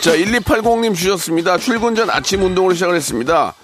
자, 0.00 0.16
1280님 0.16 0.94
주셨습니다. 0.94 1.58
출근 1.58 1.94
전 1.94 2.08
아침 2.08 2.42
운동을 2.42 2.74
시작을 2.74 2.94
했습니다. 2.94 3.54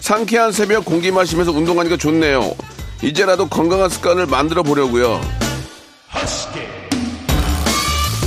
상쾌한 0.00 0.52
새벽 0.52 0.84
공기 0.84 1.10
마시면서 1.10 1.52
운동하니까 1.52 1.96
좋네요. 1.96 2.54
이제라도 3.02 3.48
건강한 3.48 3.88
습관을 3.88 4.26
만들어 4.26 4.62
보려고요. 4.62 5.20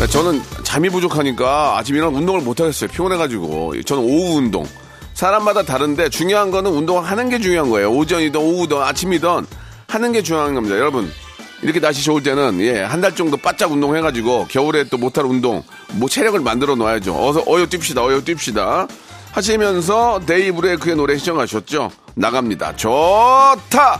저는 0.10 0.42
잠이 0.64 0.90
부족하니까 0.90 1.78
아침 1.78 1.96
이런 1.96 2.14
운동을 2.16 2.42
못 2.42 2.60
하겠어요. 2.60 2.90
피곤해가지고. 2.90 3.82
저는 3.84 4.04
오후 4.04 4.38
운동. 4.38 4.66
사람마다 5.18 5.64
다른데 5.64 6.10
중요한 6.10 6.52
거는 6.52 6.70
운동을 6.70 7.04
하는 7.04 7.28
게 7.30 7.40
중요한 7.40 7.72
거예요. 7.72 7.92
오전이든 7.92 8.40
오후든 8.40 8.78
아침이든 8.78 9.48
하는 9.88 10.12
게 10.12 10.22
중요한 10.22 10.54
겁니다. 10.54 10.78
여러분, 10.78 11.12
이렇게 11.64 11.80
날씨 11.80 12.04
좋을 12.04 12.22
때는 12.22 12.62
예, 12.62 12.84
한 12.84 13.02
달 13.02 13.16
정도 13.16 13.36
바짝 13.36 13.72
운동해가지고 13.72 14.46
겨울에 14.48 14.84
또 14.84 14.98
못할 14.98 15.26
운동, 15.26 15.64
뭐 15.94 16.08
체력을 16.08 16.40
만들어 16.40 16.76
놓아야죠. 16.76 17.16
어서 17.16 17.44
어여 17.48 17.66
뜁시다, 17.66 18.04
어여 18.04 18.22
뜁시다. 18.22 18.88
하시면서 19.32 20.22
데이브레이크의 20.28 20.96
노래 20.96 21.18
시청하셨죠? 21.18 21.92
나갑니다. 22.14 22.76
좋다! 22.76 24.00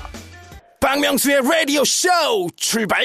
박명수의 0.80 1.42
라디오 1.42 1.84
쇼 1.84 2.10
출발! 2.56 3.04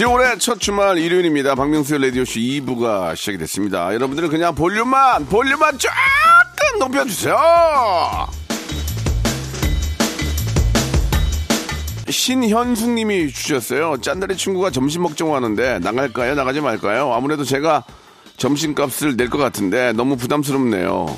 10월의 0.00 0.40
첫 0.40 0.58
주말 0.58 0.96
일요일입니다. 0.96 1.54
박명수의 1.54 2.00
라디오쇼 2.00 2.40
2부가 2.40 3.14
시작이 3.14 3.36
됐습니다. 3.36 3.92
여러분들은 3.92 4.30
그냥 4.30 4.54
볼륨만, 4.54 5.26
볼륨만 5.26 5.76
조금 5.78 6.78
높여주세요! 6.78 7.36
신현숙님이 12.08 13.30
주셨어요. 13.30 13.98
짠다리 14.00 14.38
친구가 14.38 14.70
점심 14.70 15.02
먹자고 15.02 15.36
하는데 15.36 15.78
나갈까요? 15.80 16.34
나가지 16.34 16.62
말까요? 16.62 17.12
아무래도 17.12 17.44
제가 17.44 17.84
점심값을 18.38 19.16
낼 19.18 19.28
것 19.28 19.36
같은데 19.36 19.92
너무 19.92 20.16
부담스럽네요. 20.16 21.14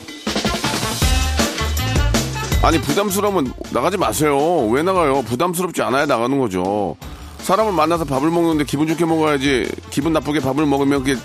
아니 2.64 2.80
부담스러우면 2.80 3.52
나가지 3.70 3.96
마세요. 3.96 4.66
왜 4.70 4.82
나가요? 4.82 5.22
부담스럽지 5.22 5.82
않아야 5.82 6.06
나가는 6.06 6.36
거죠. 6.36 6.96
사람을 7.42 7.72
만나서 7.72 8.04
밥을 8.04 8.30
먹는데 8.30 8.64
기분 8.64 8.86
좋게 8.88 9.04
먹어야지 9.04 9.68
기분 9.90 10.12
나쁘게 10.12 10.40
밥을 10.40 10.64
먹으면 10.66 11.02
그게 11.04 11.20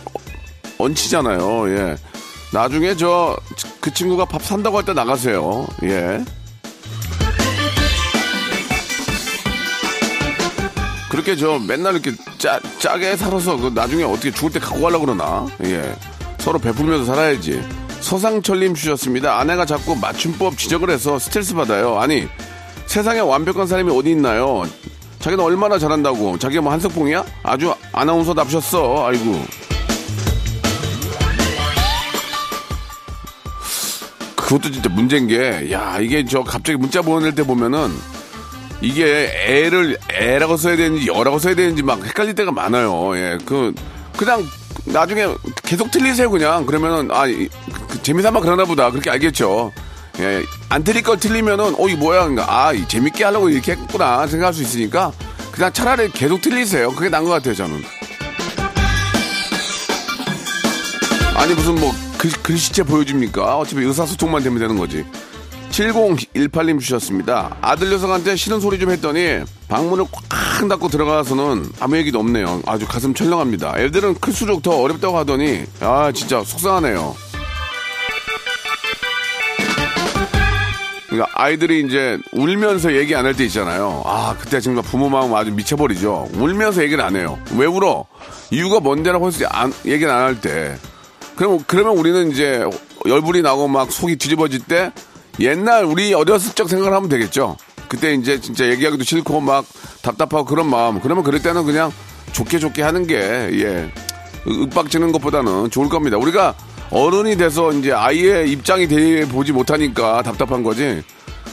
얹히잖아요. 0.80 1.70
예. 1.78 1.96
나중에 2.54 2.96
저 2.96 3.36
그 3.82 3.94
친구가 3.94 4.26
밥 4.26 4.44
산다고 4.44 4.78
할 4.78 4.84
때 4.84 4.92
나가세요. 4.94 5.66
예. 5.84 6.22
그렇게 11.10 11.36
저 11.36 11.58
맨날 11.60 11.94
이렇게 11.94 12.12
짜, 12.38 12.60
짜게 12.80 13.16
살아서 13.16 13.56
그 13.58 13.72
나중에 13.74 14.04
어떻게 14.04 14.30
죽을 14.32 14.52
때 14.52 14.60
갖고 14.60 14.82
가려고 14.82 15.06
그러나? 15.06 15.48
예. 15.64 15.96
서로 16.40 16.60
베풀면서 16.60 17.06
살아야지. 17.06 17.62
서상철님 18.02 18.76
주셨습니다. 18.76 19.40
아내가 19.40 19.66
자꾸 19.66 19.96
맞춤법 19.96 20.58
지적을 20.58 20.90
해서 20.90 21.18
스트레스 21.18 21.54
받아요. 21.56 21.98
아니, 22.00 22.28
세상에 22.86 23.20
완벽한 23.20 23.68
사람이 23.68 23.90
어디 23.98 24.12
있나요? 24.12 24.64
자기는 25.28 25.44
얼마나 25.44 25.78
잘한다고. 25.78 26.38
자기가 26.40 26.62
뭐 26.62 26.72
한석봉이야? 26.72 27.26
아주 27.44 27.74
아나운서답셨어. 27.92 29.08
아이고. 29.08 29.42
그것도 34.38 34.72
진짜 34.72 34.88
문제인 34.88 35.28
게, 35.28 35.70
야, 35.74 35.98
이게 36.00 36.24
저 36.24 36.44
갑자기 36.44 36.78
문자 36.78 37.02
보낼 37.02 37.36
때 37.36 37.44
보면은 37.44 37.92
이게 38.80 39.30
애를 39.46 39.98
애라고 40.14 40.56
써야 40.56 40.78
되는지 40.78 41.08
여라고 41.08 41.40
써야 41.40 41.56
되는지 41.56 41.84
막 41.84 42.02
헷갈릴 42.06 42.34
때가 42.34 42.54
많아요. 42.54 43.18
예, 43.18 43.38
그 43.46 43.74
그냥 44.16 44.46
나중에 44.86 45.28
계속 45.64 45.92
틀리세요 45.92 46.30
그냥 46.32 46.66
그러면은 46.66 47.12
아 47.12 47.28
이- 47.28 47.50
그 47.90 48.02
재미삼아 48.02 48.40
그러나 48.40 48.64
보다 48.64 48.90
그렇게 48.92 49.10
알겠죠. 49.10 49.74
예, 50.20 50.44
안 50.70 50.84
틀릴 50.84 51.04
걸 51.04 51.18
틀리면은 51.20 51.76
어 51.78 51.88
이 51.88 51.96
뭐야 51.96 52.22
그러니까 52.28 52.46
아이 52.68 52.88
재밌게 52.88 53.24
하려고 53.24 53.50
이렇게 53.50 53.74
했구나 53.74 54.26
생각할 54.28 54.54
수 54.54 54.62
있으니까 54.64 55.12
그냥 55.52 55.72
차라리 55.74 56.12
계속 56.12 56.42
틀리세요. 56.42 56.92
그게 56.92 57.10
나은 57.10 57.26
것 57.26 57.32
같아요 57.32 57.54
저는. 57.56 57.82
아니 61.36 61.54
무슨 61.54 61.76
뭐 61.76 61.94
글, 62.18 62.32
글씨체 62.32 62.84
보여줍니까? 62.84 63.58
어차피 63.58 63.84
의사소통만 63.84 64.42
되면 64.44 64.60
되는 64.60 64.76
거지. 64.78 65.06
7018님 65.70 66.80
주셨습니다. 66.80 67.56
아들 67.62 67.90
녀석한테 67.92 68.36
싫은 68.36 68.60
소리 68.60 68.80
좀 68.80 68.90
했더니 68.90 69.42
방문을 69.68 70.06
꽉 70.12 70.68
닫고 70.68 70.88
들어가서는 70.90 71.70
아무 71.80 71.98
얘기도 71.98 72.20
없네요. 72.20 72.64
아주 72.66 72.88
가슴 72.88 73.14
철렁합니다. 73.14 73.76
애들은 73.78 74.16
클수록 74.16 74.64
더 74.64 74.72
어렵다고 74.82 75.16
하더니 75.18 75.66
아 75.82 76.12
진짜 76.12 76.44
속상하네요. 76.44 77.16
그러니까 81.08 81.30
아이들이 81.36 81.82
이제 81.86 82.18
울면서 82.34 82.94
얘기 82.96 83.16
안 83.16 83.26
할 83.26 83.34
때 83.34 83.46
있잖아요. 83.46 84.04
아 84.06 84.36
그때 84.40 84.60
정말 84.60 84.84
부모 84.84 85.10
마음 85.10 85.34
아주 85.36 85.52
미쳐버리죠. 85.52 86.30
울면서 86.34 86.84
얘기를 86.84 87.04
안 87.04 87.16
해요. 87.16 87.40
왜 87.56 87.66
울어? 87.66 88.06
이유가 88.52 88.80
뭔데라고 88.80 89.28
해서 89.28 89.46
안, 89.50 89.74
얘기를 89.86 90.12
안 90.12 90.24
할 90.24 90.42
때. 90.42 90.76
그럼 91.36 91.60
그러면 91.68 91.98
우리는 91.98 92.32
이제 92.32 92.64
열불이 93.06 93.42
나고 93.42 93.68
막 93.68 93.92
속이 93.92 94.18
뒤집어질 94.18 94.60
때 94.62 94.92
옛날 95.40 95.86
우리 95.86 96.14
어렸을 96.14 96.54
적 96.56 96.68
생각을 96.68 96.94
하면 96.96 97.10
되겠죠. 97.10 97.58
그때 97.88 98.14
이제 98.14 98.42
진짜 98.42 98.66
얘기하기도 98.68 99.04
싫고 99.04 99.40
막 99.40 99.66
답답하고 100.02 100.46
그런 100.46 100.70
마음. 100.70 101.00
그러면 101.00 101.24
그럴 101.24 101.42
때는 101.42 101.66
그냥 101.66 101.92
좋게 102.34 102.60
좋게 102.60 102.82
하는 102.82 103.08
게 103.08 103.16
예. 103.16 103.92
윽박지는 104.46 105.12
것보다는 105.12 105.70
좋을 105.70 105.90
겁니다. 105.90 106.18
우리가 106.18 106.54
어른이 106.89 107.36
돼서 107.38 107.72
이제 107.74 107.91
아이의 107.91 108.50
입장이 108.51 108.88
돼 108.88 109.27
보지 109.27 109.51
못하니까 109.51 110.22
답답한 110.22 110.63
거지. 110.63 111.03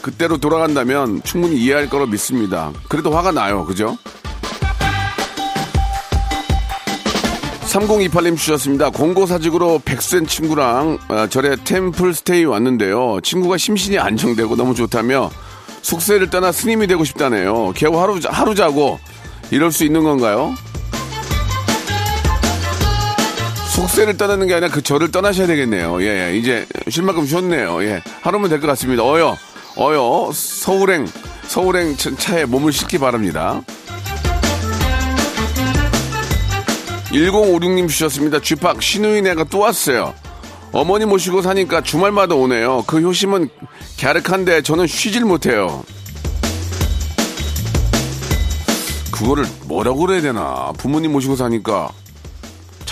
그때로 0.01 0.37
돌아간다면 0.37 1.23
충분히 1.25 1.57
이해할 1.57 1.89
거로 1.89 2.07
믿습니다. 2.07 2.73
그래도 2.89 3.11
화가 3.11 3.33
나요. 3.33 3.65
그죠? 3.65 3.97
3028님 7.67 8.37
주셨습니다. 8.37 8.91
공고사직으로 8.91 9.81
백센 9.85 10.27
친구랑 10.27 10.99
아, 11.09 11.27
절에 11.27 11.57
템플 11.65 12.15
스테이 12.15 12.45
왔는데요. 12.45 13.19
친구가 13.23 13.57
심신이 13.57 13.99
안정되고 13.99 14.55
너무 14.55 14.75
좋다며 14.75 15.31
숙세를 15.83 16.31
떠나 16.31 16.53
스님이 16.53 16.87
되고 16.87 17.03
싶다네요. 17.03 17.73
겨우 17.75 17.99
하루, 18.01 18.21
자- 18.21 18.31
하루 18.31 18.55
자고 18.55 19.01
이럴 19.51 19.73
수 19.73 19.85
있는 19.85 20.05
건가요? 20.05 20.55
속세를 23.75 24.17
떠나는 24.17 24.47
게 24.47 24.55
아니라 24.55 24.71
그 24.73 24.83
절을 24.83 25.11
떠나셔야 25.11 25.47
되겠네요. 25.49 26.01
예, 26.03 26.31
예. 26.31 26.37
이제 26.37 26.67
쉴 26.89 27.03
만큼 27.03 27.27
쉬었네요. 27.27 27.83
예. 27.85 28.03
하루면 28.23 28.49
될 28.51 28.61
것 28.61 28.69
같습니다. 28.69 29.03
어여, 29.03 29.37
어여, 29.77 30.31
서울행, 30.33 31.07
서울행 31.49 31.97
차- 31.97 32.15
차에 32.17 32.45
몸을 32.45 32.73
싣기 32.73 32.99
바랍니다. 32.99 33.63
1056님 37.11 37.89
주셨습니다. 37.89 38.41
쥐팍 38.41 38.81
신우인애가 38.83 39.45
또 39.45 39.61
왔어요. 39.61 40.15
어머니 40.73 41.05
모시고 41.05 41.43
사니까 41.43 41.81
주말마다 41.83 42.35
오네요. 42.35 42.85
그 42.87 43.01
효심은 43.01 43.49
갸륵한데 44.01 44.63
저는 44.63 44.87
쉬질 44.89 45.25
못해요. 45.25 45.85
그거를 49.13 49.47
뭐라고 49.67 50.01
그래야 50.07 50.21
되나. 50.23 50.73
부모님 50.77 51.13
모시고 51.13 51.37
사니까 51.37 51.91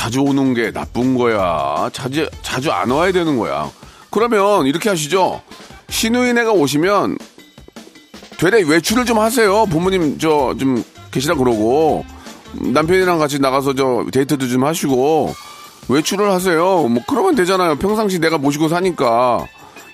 자주 0.03 0.21
오는 0.21 0.53
게 0.53 0.73
나쁜 0.73 1.17
거야. 1.17 1.89
자주, 1.93 2.29
자주 2.43 2.73
안 2.73 2.91
와야 2.91 3.13
되는 3.13 3.37
거야. 3.39 3.71
그러면 4.11 4.67
이렇게 4.67 4.89
하시죠. 4.89 5.41
신우인애가 5.91 6.51
오시면 6.51 7.19
되레 8.37 8.63
외출을 8.65 9.05
좀 9.05 9.21
하세요. 9.21 9.65
부모님 9.67 10.19
저 10.19 10.57
좀 10.59 10.83
계시라 11.13 11.37
그러고 11.37 12.05
남편이랑 12.55 13.21
같이 13.21 13.39
나가서 13.39 13.75
저 13.75 14.05
데이트도 14.13 14.49
좀 14.49 14.65
하시고 14.65 15.33
외출을 15.89 16.33
하세요. 16.33 16.89
뭐 16.89 17.01
그러면 17.09 17.37
되잖아요. 17.37 17.77
평상시 17.77 18.19
내가 18.19 18.39
모시고 18.39 18.69
사니까 18.69 19.47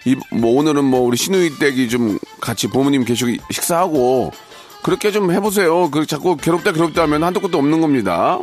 이 0.07 0.17
뭐 0.33 0.57
오늘은 0.59 0.85
뭐 0.87 1.01
우리 1.03 1.19
신우이 1.19 1.59
댁이 1.59 1.91
좀 1.91 2.19
같이 2.41 2.67
부모님 2.69 3.05
계시고 3.05 3.31
식사하고 3.53 4.33
그렇게 4.83 5.11
좀 5.11 5.33
해보세요. 5.33 5.91
그 5.91 6.07
자꾸 6.07 6.39
괴롭다 6.39 6.73
괴롭다 6.73 7.03
하면 7.03 7.25
한도 7.25 7.41
끝도 7.41 7.59
없는 7.59 7.83
겁니다. 7.83 8.39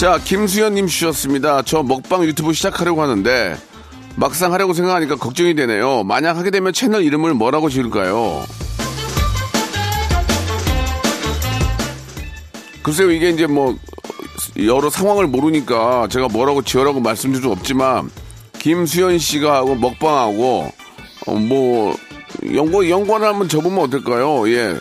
자, 0.00 0.18
김수현님 0.18 0.86
주셨습니다. 0.86 1.60
저 1.60 1.82
먹방 1.82 2.24
유튜브 2.24 2.54
시작하려고 2.54 3.02
하는데 3.02 3.54
막상 4.16 4.50
하려고 4.54 4.72
생각하니까 4.72 5.16
걱정이 5.16 5.54
되네요. 5.54 6.04
만약 6.04 6.38
하게 6.38 6.50
되면 6.50 6.72
채널 6.72 7.02
이름을 7.02 7.34
뭐라고 7.34 7.68
지을까요? 7.68 8.42
글쎄요, 12.82 13.10
이게 13.10 13.28
이제 13.28 13.46
뭐 13.46 13.76
여러 14.64 14.88
상황을 14.88 15.26
모르니까 15.26 16.08
제가 16.10 16.28
뭐라고 16.28 16.62
지어라고 16.62 17.00
말씀드릴 17.00 17.42
수 17.42 17.50
없지만 17.50 18.10
김수현 18.58 19.18
씨가 19.18 19.54
하고 19.54 19.74
먹방하고 19.74 20.72
어, 21.26 21.34
뭐 21.34 21.94
연구 22.54 22.88
연관을 22.88 23.28
한번 23.28 23.50
접으면 23.50 23.80
어떨까요? 23.80 24.48
예, 24.48 24.78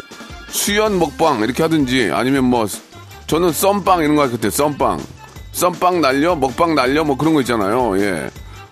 수연 0.48 0.98
먹방 0.98 1.42
이렇게 1.42 1.62
하든지 1.62 2.10
아니면 2.14 2.46
뭐 2.46 2.66
저는 3.30 3.52
썸빵 3.54 4.02
이런 4.04 4.16
거 4.16 4.24
할때 4.24 4.50
썸빵 4.50 5.00
썸빵 5.52 6.02
날려 6.02 6.36
먹방 6.36 6.74
날려 6.74 7.04
뭐 7.04 7.16
그런 7.16 7.34
거 7.36 7.42
있잖아요. 7.42 7.98
예. 8.00 8.30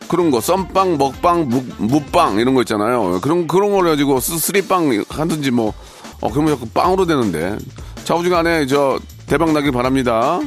그런 0.08 0.32
거 0.32 0.42
썸빵 0.42 0.98
먹방 0.98 1.48
무, 1.48 1.64
무빵 1.78 2.40
이런 2.40 2.56
거 2.56 2.62
있잖아요. 2.62 3.20
그런 3.22 3.46
그런 3.48 3.72
걸 3.72 3.84
가지고 3.86 4.20
스- 4.20 4.40
스리빵 4.40 5.04
하든지 5.10 5.52
뭐 5.52 5.74
어, 6.22 6.32
그러면 6.32 6.56
자꾸 6.56 6.68
빵으로 6.70 7.06
되는데 7.06 7.56
좌우지간에 8.04 8.66
저 8.68 9.00
대박 9.28 9.52
나길 9.52 9.72
바랍니다. 9.72 10.40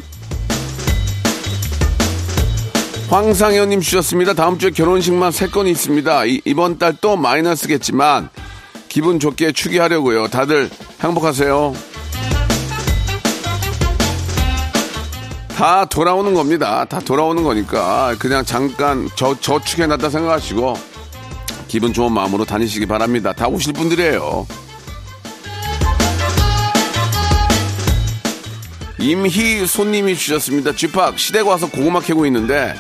황상현님 3.11 3.81
주셨습니다. 3.81 4.35
다음 4.35 4.59
주에 4.59 4.71
결혼식만 4.71 5.31
세 5.33 5.47
건이 5.49 5.71
있습니다. 5.71 6.25
이, 6.27 6.41
이번 6.45 6.79
달 6.79 6.95
또 7.01 7.17
마이너스겠지만 7.17 8.29
기분 8.89 9.21
좋게 9.21 9.53
추기하려고요. 9.53 10.29
다들 10.29 10.69
행복하세요. 11.03 11.75
다 15.61 15.85
돌아오는 15.85 16.33
겁니다. 16.33 16.87
다 16.87 17.01
돌아오는 17.01 17.43
거니까 17.43 18.17
그냥 18.19 18.47
잠깐 18.47 19.11
저 19.15 19.39
저축해놨다 19.39 20.09
생각하시고 20.09 20.73
기분 21.69 21.93
좋은 21.93 22.13
마음으로 22.13 22.47
다니시기 22.47 22.87
바랍니다. 22.87 23.35
다 23.35 23.47
오실 23.47 23.75
분들이에요. 23.75 24.47
임희 29.01 29.67
손님이 29.67 30.17
주셨습니다. 30.17 30.75
쥐팍 30.75 31.19
시댁 31.19 31.47
와서 31.47 31.69
고구마 31.69 32.01
캐고 32.01 32.25
있는데 32.25 32.75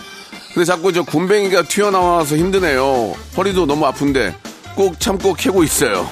근데 0.54 0.64
자꾸 0.64 0.90
저 0.90 1.02
군뱅이가 1.02 1.64
튀어나와서 1.64 2.38
힘드네요. 2.38 3.14
허리도 3.36 3.66
너무 3.66 3.84
아픈데 3.84 4.34
꼭 4.74 4.98
참고 4.98 5.34
캐고 5.34 5.62
있어요. 5.62 6.08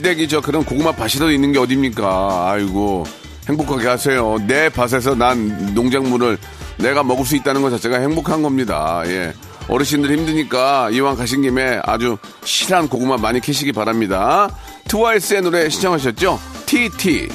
시댁이 0.00 0.28
저 0.28 0.40
그런 0.40 0.64
고구마 0.64 0.92
밭이라도 0.92 1.30
있는 1.30 1.52
게 1.52 1.58
어딥니까? 1.58 2.50
아이고 2.50 3.04
행복하게 3.46 3.86
하세요. 3.86 4.38
내 4.46 4.70
밭에서 4.70 5.14
난 5.14 5.74
농작물을 5.74 6.38
내가 6.78 7.02
먹을 7.04 7.26
수 7.26 7.36
있다는 7.36 7.60
것 7.60 7.68
자체가 7.70 7.98
행복한 8.00 8.42
겁니다. 8.42 9.02
예. 9.06 9.34
어르신들 9.68 10.10
힘드니까 10.10 10.88
이왕 10.90 11.16
가신 11.16 11.42
김에 11.42 11.80
아주 11.84 12.16
실한 12.44 12.88
고구마 12.88 13.18
많이 13.18 13.40
캐시기 13.40 13.72
바랍니다. 13.72 14.48
트와이스의 14.88 15.42
노래 15.42 15.68
신청하셨죠? 15.68 16.40
TT. 16.64 17.28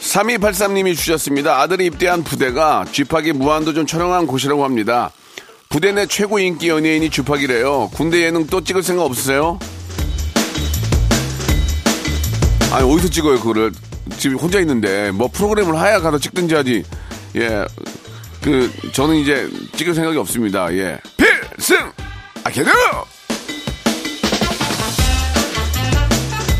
3283님이 0.00 0.96
주셨습니다. 0.96 1.60
아들이 1.60 1.86
입대한 1.86 2.24
부대가 2.24 2.86
쥐팍이 2.90 3.32
무한도전 3.32 3.86
촬영한 3.86 4.26
곳이라고 4.26 4.64
합니다. 4.64 5.12
부대 5.72 5.90
내 5.90 6.04
최고 6.04 6.38
인기 6.38 6.68
연예인이 6.68 7.08
쥐팍이래요. 7.08 7.92
군대 7.94 8.22
예능 8.24 8.46
또 8.46 8.62
찍을 8.62 8.82
생각 8.82 9.04
없으세요? 9.04 9.58
아니 12.70 12.92
어디서 12.92 13.08
찍어요 13.08 13.40
그거를? 13.40 13.72
지금 14.18 14.36
혼자 14.36 14.60
있는데. 14.60 15.10
뭐 15.12 15.28
프로그램을 15.32 15.74
하야 15.80 15.98
가서 16.00 16.18
찍든지 16.18 16.54
하지. 16.54 16.84
예. 17.36 17.64
그 18.42 18.70
저는 18.92 19.16
이제 19.16 19.48
찍을 19.74 19.94
생각이 19.94 20.18
없습니다. 20.18 20.70
예. 20.74 20.98
필승! 21.16 21.90
아케드 22.44 22.70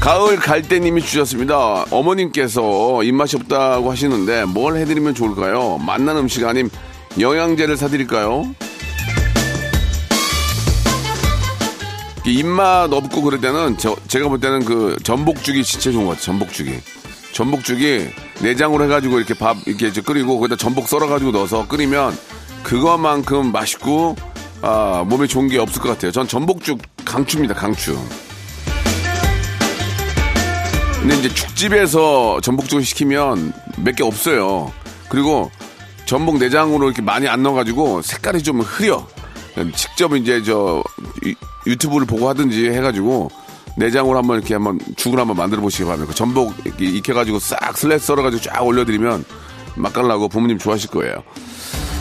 가을 0.00 0.36
갈대님이 0.36 1.02
주셨습니다. 1.02 1.84
어머님께서 1.90 3.02
입맛이 3.02 3.36
없다고 3.36 3.90
하시는데 3.90 4.46
뭘 4.46 4.76
해드리면 4.76 5.14
좋을까요? 5.14 5.76
맛난 5.84 6.16
음식 6.16 6.46
아님 6.46 6.70
영양제를 7.20 7.76
사드릴까요 7.76 8.54
입맛 12.24 12.92
없고 12.92 13.22
그럴 13.22 13.40
때는 13.40 13.76
저, 13.78 13.96
제가 14.08 14.28
볼 14.28 14.38
때는 14.40 14.64
그 14.64 14.96
전복죽이 15.02 15.64
진짜 15.64 15.90
좋은 15.90 16.04
것 16.04 16.10
같아요. 16.10 16.24
전복죽이. 16.26 16.80
전복죽이 17.32 18.08
내장으로 18.42 18.84
해가지고 18.84 19.18
이렇게 19.18 19.34
밥 19.34 19.56
이렇게 19.66 19.90
끓이고 20.00 20.38
거기다 20.38 20.56
전복 20.56 20.86
썰어가지고 20.88 21.32
넣어서 21.32 21.66
끓이면 21.66 22.16
그것만큼 22.62 23.50
맛있고 23.52 24.16
아, 24.60 25.04
몸에 25.08 25.26
좋은 25.26 25.48
게 25.48 25.58
없을 25.58 25.80
것 25.82 25.88
같아요. 25.88 26.12
전 26.12 26.28
전복죽 26.28 26.80
강추입니다. 27.04 27.54
강추. 27.54 27.98
근데 31.00 31.16
이제 31.18 31.28
죽집에서 31.34 32.40
전복죽을 32.42 32.84
시키면 32.84 33.52
몇 33.78 33.96
개 33.96 34.04
없어요. 34.04 34.72
그리고 35.08 35.50
전복 36.06 36.38
내장으로 36.38 36.86
이렇게 36.86 37.02
많이 37.02 37.26
안 37.26 37.42
넣어가지고 37.42 38.02
색깔이 38.02 38.42
좀 38.42 38.60
흐려. 38.60 39.04
직접 39.74 40.14
이제 40.14 40.42
저 40.44 40.82
유- 41.66 41.70
유튜브를 41.72 42.06
보고 42.06 42.28
하든지 42.28 42.68
해가지고 42.70 43.30
내장으로 43.76 44.18
한번 44.18 44.38
이렇게 44.38 44.54
한번 44.54 44.78
죽을 44.96 45.18
한번 45.18 45.36
만들어 45.36 45.60
보시기 45.62 45.84
바랍니다. 45.84 46.10
그 46.10 46.14
전복 46.16 46.54
익혀가지고 46.78 47.38
싹 47.38 47.76
슬라이스 47.76 48.04
썰어가지고 48.06 48.42
쫙 48.42 48.62
올려드리면 48.62 49.24
맛깔나고 49.76 50.28
부모님 50.28 50.58
좋아하실 50.58 50.90
거예요. 50.90 51.22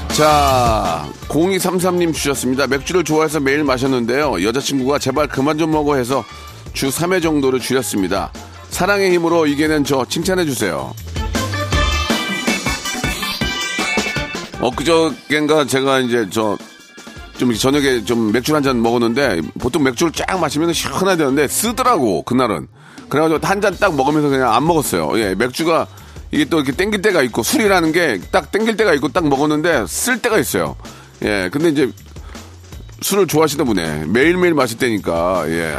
자, 0.09 1.07
0233님 1.29 2.13
주셨습니다. 2.13 2.67
맥주를 2.67 3.05
좋아해서 3.05 3.39
매일 3.39 3.63
마셨는데요. 3.63 4.43
여자친구가 4.43 4.99
제발 4.99 5.27
그만 5.27 5.57
좀 5.57 5.71
먹어 5.71 5.95
해서 5.95 6.25
주 6.73 6.89
3회 6.89 7.21
정도를 7.21 7.61
줄였습니다. 7.61 8.31
사랑의 8.69 9.13
힘으로 9.13 9.45
이겨낸 9.47 9.85
저 9.85 10.03
칭찬해주세요. 10.05 10.93
엊그저께인가 14.59 15.65
제가 15.65 15.99
이제 15.99 16.27
저 16.29 16.57
좀 17.41 17.51
저녁에 17.55 18.03
좀 18.05 18.31
맥주 18.31 18.53
한 18.55 18.61
잔 18.61 18.83
먹었는데 18.83 19.41
보통 19.59 19.81
맥주를 19.81 20.13
쫙 20.13 20.39
마시면 20.39 20.73
시원해야 20.73 21.17
되는데 21.17 21.47
쓰더라고 21.47 22.21
그날은 22.21 22.67
그래가지고 23.09 23.39
한 23.47 23.59
잔 23.59 23.75
딱 23.79 23.95
먹으면서 23.95 24.29
그냥 24.29 24.53
안 24.53 24.67
먹었어요. 24.67 25.19
예, 25.19 25.33
맥주가 25.33 25.87
이게 26.29 26.45
또 26.45 26.57
이렇게 26.57 26.71
땡길 26.71 27.01
때가 27.01 27.23
있고 27.23 27.41
술이라는 27.41 27.91
게 27.93 28.19
딱 28.31 28.51
땡길 28.51 28.77
때가 28.77 28.93
있고 28.93 29.07
딱 29.07 29.27
먹었는데 29.27 29.85
쓸 29.87 30.19
때가 30.21 30.37
있어요. 30.37 30.75
예, 31.23 31.49
근데 31.51 31.69
이제 31.69 31.91
술을 33.01 33.25
좋아하시는 33.25 33.65
분에 33.65 34.05
매일매일 34.05 34.53
마실 34.53 34.77
때니까 34.77 35.45
예. 35.47 35.75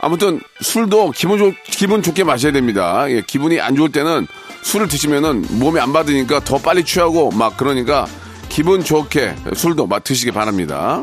아무튼 0.00 0.40
술도 0.62 1.10
기분 1.14 1.36
좋 1.38 1.52
기분 1.66 2.02
좋게 2.02 2.24
마셔야 2.24 2.52
됩니다. 2.52 3.04
예, 3.10 3.20
기분이 3.26 3.60
안 3.60 3.76
좋을 3.76 3.92
때는 3.92 4.26
술을 4.62 4.88
드시면은 4.88 5.44
몸에 5.58 5.78
안 5.78 5.92
받으니까 5.92 6.40
더 6.40 6.56
빨리 6.56 6.82
취하고 6.86 7.30
막 7.32 7.58
그러니까 7.58 8.06
기분 8.52 8.84
좋게 8.84 9.34
술도 9.54 9.86
막 9.86 10.04
드시기 10.04 10.30
바랍니다. 10.30 11.02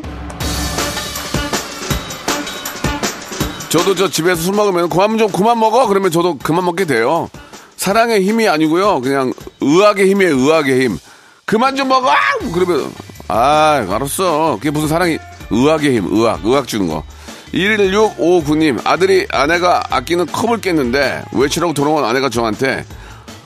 저도 3.70 3.96
저 3.96 4.08
집에서 4.08 4.40
술 4.40 4.54
먹으면 4.54 4.88
그만 4.88 5.18
좀 5.18 5.32
그만 5.32 5.60
먹어 5.60 5.88
그러면 5.88 6.12
저도 6.12 6.38
그만 6.38 6.64
먹게 6.64 6.86
돼요. 6.86 7.28
사랑의 7.76 8.22
힘이 8.22 8.48
아니고요. 8.48 9.02
그냥 9.02 9.34
의학의 9.62 10.12
힘이에요. 10.12 10.38
의학의 10.38 10.82
힘. 10.82 11.00
그만 11.46 11.76
좀 11.76 11.88
먹어! 11.88 12.12
그러면 12.54 12.94
아 13.28 13.84
알았어. 13.90 14.58
그게 14.58 14.70
무슨 14.70 14.88
사랑이 14.88 15.18
의학의 15.50 15.96
힘. 15.96 16.06
의학. 16.12 16.46
의학 16.46 16.68
주는 16.68 16.88
거. 16.88 17.04
1659님 17.52 18.86
아들이 18.86 19.26
아내가 19.32 19.82
아끼는 19.90 20.28
컵을 20.28 20.62
깼는데 20.62 21.24
외치라고 21.34 21.74
돌아온 21.74 22.04
아내가 22.06 22.30
저한테 22.30 22.86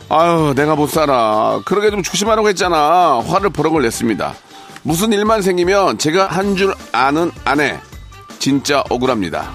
아유 0.09 0.53
내가 0.55 0.75
못 0.75 0.87
살아. 0.89 1.61
그러게 1.65 1.89
좀 1.89 2.03
조심하라고 2.03 2.47
했잖아. 2.49 3.19
화를 3.25 3.49
버럭을 3.49 3.81
냈습니다. 3.81 4.33
무슨 4.83 5.11
일만 5.13 5.41
생기면 5.41 5.97
제가 5.97 6.27
한 6.27 6.55
줄 6.55 6.73
아는 6.91 7.31
아내. 7.45 7.79
진짜 8.39 8.83
억울합니다. 8.89 9.49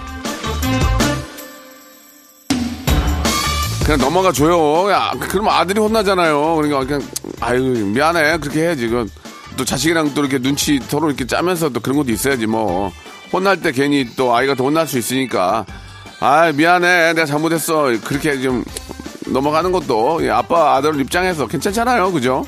그냥 3.85 4.01
넘어가 4.01 4.33
줘요. 4.33 4.91
야, 4.91 5.13
그러면 5.19 5.55
아들이 5.55 5.81
혼나잖아요. 5.81 6.57
그러니까 6.57 6.81
그냥 6.81 7.03
아유 7.41 7.63
미안해. 7.63 8.39
그렇게 8.39 8.63
해야지 8.63 8.89
그또 8.89 9.65
자식이랑 9.65 10.13
또 10.15 10.23
이렇게 10.23 10.39
눈치 10.39 10.81
서로 10.89 11.09
이렇게 11.09 11.27
짜면서 11.27 11.69
또 11.69 11.81
그런 11.81 11.99
것도 11.99 12.11
있어야지 12.13 12.47
뭐. 12.47 12.93
혼날 13.33 13.61
때 13.61 13.73
괜히 13.73 14.09
또 14.17 14.35
아이가 14.35 14.55
더 14.55 14.65
혼날 14.65 14.87
수 14.87 14.99
있으니까. 14.99 15.65
아 16.21 16.51
미안해. 16.53 17.13
내가 17.15 17.27
잘못했어. 17.27 17.93
그렇게 18.05 18.41
좀 18.41 18.65
넘어가는 19.33 19.73
것도 19.73 20.25
예, 20.25 20.31
아빠 20.31 20.77
아들 20.77 21.01
입장에서 21.01 21.47
괜찮잖아요 21.47 22.13
그죠 22.13 22.45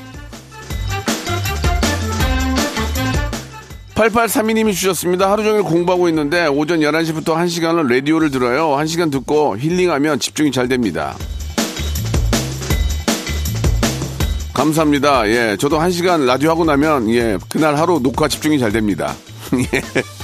8832님이 4.01 4.73
주셨습니다. 4.73 5.31
하루 5.31 5.45
종일 5.45 5.63
공부하고 5.63 6.09
있는데 6.09 6.47
오전 6.47 6.81
11시부터 6.81 7.37
1시간을 7.37 7.93
라디오를 7.93 8.31
들어요. 8.31 8.71
1시간 8.79 9.11
듣고 9.13 9.59
힐링하면 9.59 10.19
집중이 10.19 10.53
잘 10.53 10.69
됩니다. 10.69 11.15
감사합니다. 14.55 15.29
예, 15.29 15.57
저도 15.59 15.79
1시간 15.79 16.25
라디오 16.25 16.51
하고 16.51 16.65
나면 16.65 17.11
예, 17.11 17.37
그날 17.51 17.77
하루 17.77 18.01
녹화 18.03 18.27
집중이 18.27 18.59
잘 18.59 18.73
됩니다. 18.73 19.15
예. 19.55 20.20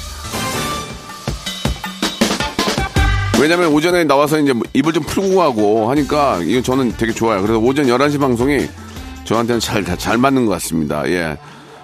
왜냐면 3.47 3.69
오전에 3.69 4.03
나와서 4.03 4.41
이제 4.41 4.53
입을 4.73 4.93
좀 4.93 5.05
풀고 5.05 5.41
하고 5.41 5.89
하니까 5.89 6.41
이거 6.43 6.61
저는 6.61 6.97
되게 6.97 7.13
좋아요. 7.13 7.41
그래서 7.43 7.61
오전 7.61 7.87
11시 7.87 8.19
방송이 8.19 8.67
저한테는 9.23 9.61
잘, 9.61 9.85
잘 9.85 10.19
맞는 10.19 10.47
것 10.47 10.53
같습니다. 10.55 11.09
예. 11.09 11.39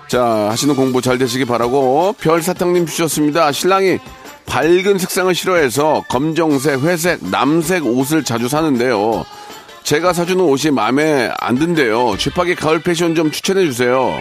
자, 0.09 0.25
하시는 0.51 0.75
공부 0.75 1.01
잘 1.01 1.19
되시기 1.19 1.45
바라고 1.45 2.17
별사탕님 2.19 2.87
주셨습니다. 2.87 3.53
신랑이 3.53 4.01
밝은 4.47 4.99
색상을 4.99 5.33
싫어해서 5.33 6.03
검정색, 6.09 6.81
회색, 6.81 7.25
남색 7.31 7.87
옷을 7.87 8.25
자주 8.25 8.49
사는데요. 8.49 9.25
제가 9.85 10.13
사주는 10.13 10.43
옷이 10.45 10.73
마음에 10.73 11.31
안 11.39 11.55
든대요. 11.55 12.17
쥐파기 12.19 12.57
가을 12.57 12.83
패션 12.83 13.15
좀 13.15 13.31
추천해 13.31 13.65
주세요. 13.67 14.21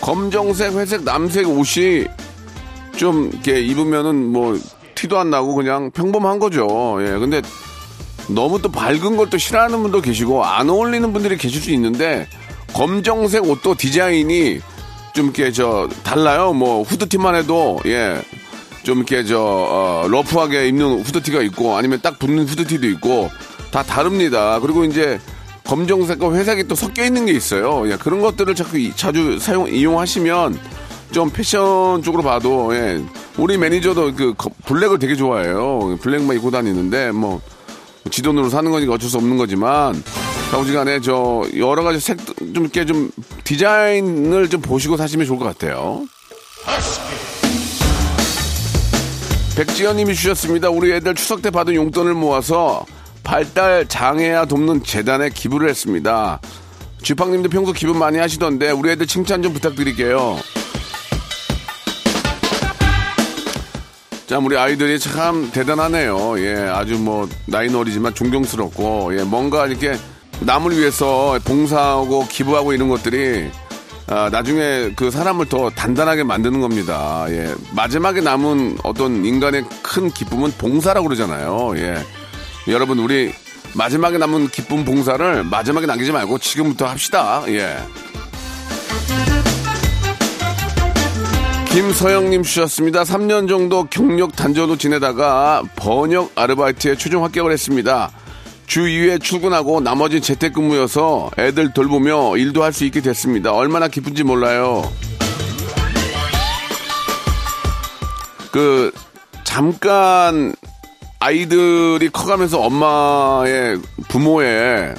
검정색, 0.00 0.72
회색, 0.72 1.04
남색 1.04 1.48
옷이 1.48 2.06
좀 2.96 3.30
이렇게 3.32 3.60
입으면은 3.60 4.32
뭐 4.32 4.58
티도 4.94 5.18
안 5.18 5.30
나고 5.30 5.54
그냥 5.54 5.90
평범한 5.90 6.38
거죠. 6.38 6.96
예. 7.00 7.18
근데 7.18 7.42
너무 8.28 8.60
또 8.60 8.70
밝은 8.70 9.16
걸 9.16 9.28
또 9.30 9.38
싫어하는 9.38 9.82
분도 9.82 10.00
계시고 10.00 10.44
안 10.44 10.68
어울리는 10.70 11.12
분들이 11.12 11.36
계실 11.36 11.60
수 11.60 11.70
있는데 11.72 12.26
검정색 12.72 13.44
옷도 13.44 13.74
디자인이 13.74 14.60
좀 15.14 15.24
이렇게 15.26 15.52
저 15.52 15.88
달라요. 16.02 16.52
뭐 16.52 16.82
후드티만 16.82 17.34
해도 17.34 17.78
예. 17.86 18.20
좀 18.82 18.98
이렇게 18.98 19.24
저 19.24 19.40
어, 19.40 20.06
러프하게 20.08 20.68
입는 20.68 21.00
후드티가 21.02 21.42
있고 21.42 21.76
아니면 21.76 22.00
딱 22.02 22.18
붙는 22.18 22.46
후드티도 22.46 22.86
있고 22.88 23.30
다 23.72 23.82
다릅니다. 23.82 24.58
그리고 24.60 24.84
이제 24.84 25.18
검정색과 25.64 26.32
회색이 26.32 26.68
또 26.68 26.74
섞여 26.76 27.04
있는 27.04 27.26
게 27.26 27.32
있어요. 27.32 27.90
예, 27.90 27.96
그런 27.96 28.20
것들을 28.20 28.54
자꾸 28.54 28.78
이- 28.78 28.92
자주 28.94 29.38
사용 29.40 29.68
이용하시면 29.68 30.58
좀 31.12 31.30
패션 31.30 32.02
쪽으로 32.02 32.22
봐도 32.22 32.74
예, 32.74 33.02
우리 33.38 33.56
매니저도 33.58 34.14
그 34.14 34.34
거- 34.34 34.50
블랙을 34.66 34.98
되게 34.98 35.14
좋아해요. 35.16 35.96
블랙만 36.02 36.36
입고 36.36 36.50
다니는데 36.50 37.12
뭐 37.12 37.40
지 38.08 38.22
돈으로 38.22 38.48
사는 38.48 38.70
거니까 38.70 38.92
어쩔 38.92 39.10
수 39.10 39.16
없는 39.16 39.36
거지만 39.36 40.00
자우지간에 40.52 41.00
저 41.00 41.42
여러 41.56 41.82
가지 41.82 41.98
색 41.98 42.16
좀 42.54 42.62
이렇게 42.62 42.84
좀 42.86 43.10
디자인을 43.42 44.48
좀 44.48 44.60
보시고 44.60 44.96
사시면 44.96 45.26
좋을 45.26 45.40
것 45.40 45.44
같아요. 45.46 46.06
백지연님이 49.56 50.14
주셨습니다. 50.14 50.70
우리 50.70 50.92
애들 50.92 51.14
추석 51.16 51.42
때 51.42 51.50
받은 51.50 51.74
용돈을 51.74 52.14
모아서 52.14 52.84
발달 53.24 53.88
장애아 53.88 54.44
돕는 54.44 54.84
재단에 54.84 55.28
기부를 55.30 55.68
했습니다. 55.68 56.40
쥐팡님도 57.02 57.48
평소 57.48 57.72
기부 57.72 57.92
많이 57.94 58.18
하시던데 58.18 58.70
우리 58.70 58.90
애들 58.90 59.06
칭찬 59.08 59.42
좀 59.42 59.52
부탁드릴게요. 59.52 60.38
자, 64.26 64.38
우리 64.38 64.56
아이들이 64.56 64.98
참 64.98 65.50
대단하네요. 65.52 66.40
예, 66.40 66.54
아주 66.56 66.98
뭐 66.98 67.28
나이는 67.46 67.76
어리지만 67.76 68.12
존경스럽고 68.12 69.16
예, 69.16 69.22
뭔가 69.22 69.66
이렇게 69.66 69.96
남을 70.40 70.76
위해서 70.76 71.38
봉사하고 71.44 72.26
기부하고 72.26 72.72
이런 72.72 72.88
것들이 72.88 73.48
아, 74.08 74.28
나중에 74.30 74.92
그 74.96 75.10
사람을 75.10 75.46
더 75.46 75.70
단단하게 75.70 76.24
만드는 76.24 76.60
겁니다. 76.60 77.26
예. 77.28 77.54
마지막에 77.72 78.20
남은 78.20 78.78
어떤 78.82 79.24
인간의 79.24 79.64
큰 79.82 80.10
기쁨은 80.10 80.52
봉사라고 80.58 81.08
그러잖아요. 81.08 81.74
예. 81.76 81.96
여러분, 82.68 82.98
우리 82.98 83.32
마지막에 83.74 84.18
남은 84.18 84.48
기쁨 84.48 84.84
봉사를 84.84 85.44
마지막에 85.44 85.86
남기지 85.86 86.12
말고 86.12 86.38
지금부터 86.38 86.86
합시다. 86.86 87.42
예. 87.48 87.76
김서영님 91.76 92.42
주셨습니다. 92.42 93.02
3년 93.02 93.50
정도 93.50 93.84
경력 93.84 94.34
단절로 94.34 94.78
지내다가 94.78 95.62
번역 95.76 96.32
아르바이트에 96.34 96.96
최종 96.96 97.22
합격을 97.22 97.52
했습니다. 97.52 98.10
주 98.66 98.80
2회 98.84 99.22
출근하고 99.22 99.80
나머지 99.80 100.22
재택근무여서 100.22 101.32
애들 101.36 101.74
돌보며 101.74 102.38
일도 102.38 102.62
할 102.64 102.72
수 102.72 102.86
있게 102.86 103.02
됐습니다. 103.02 103.52
얼마나 103.52 103.88
기쁜지 103.88 104.24
몰라요. 104.24 104.90
그 108.50 108.90
잠깐 109.44 110.54
아이들이 111.20 112.08
커가면서 112.08 112.58
엄마의 112.58 113.78
부모의 114.08 114.94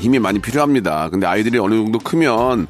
힘이 0.00 0.18
많이 0.18 0.40
필요합니다. 0.40 1.08
근데 1.08 1.26
아이들이 1.26 1.58
어느 1.58 1.74
정도 1.74 1.98
크면 1.98 2.66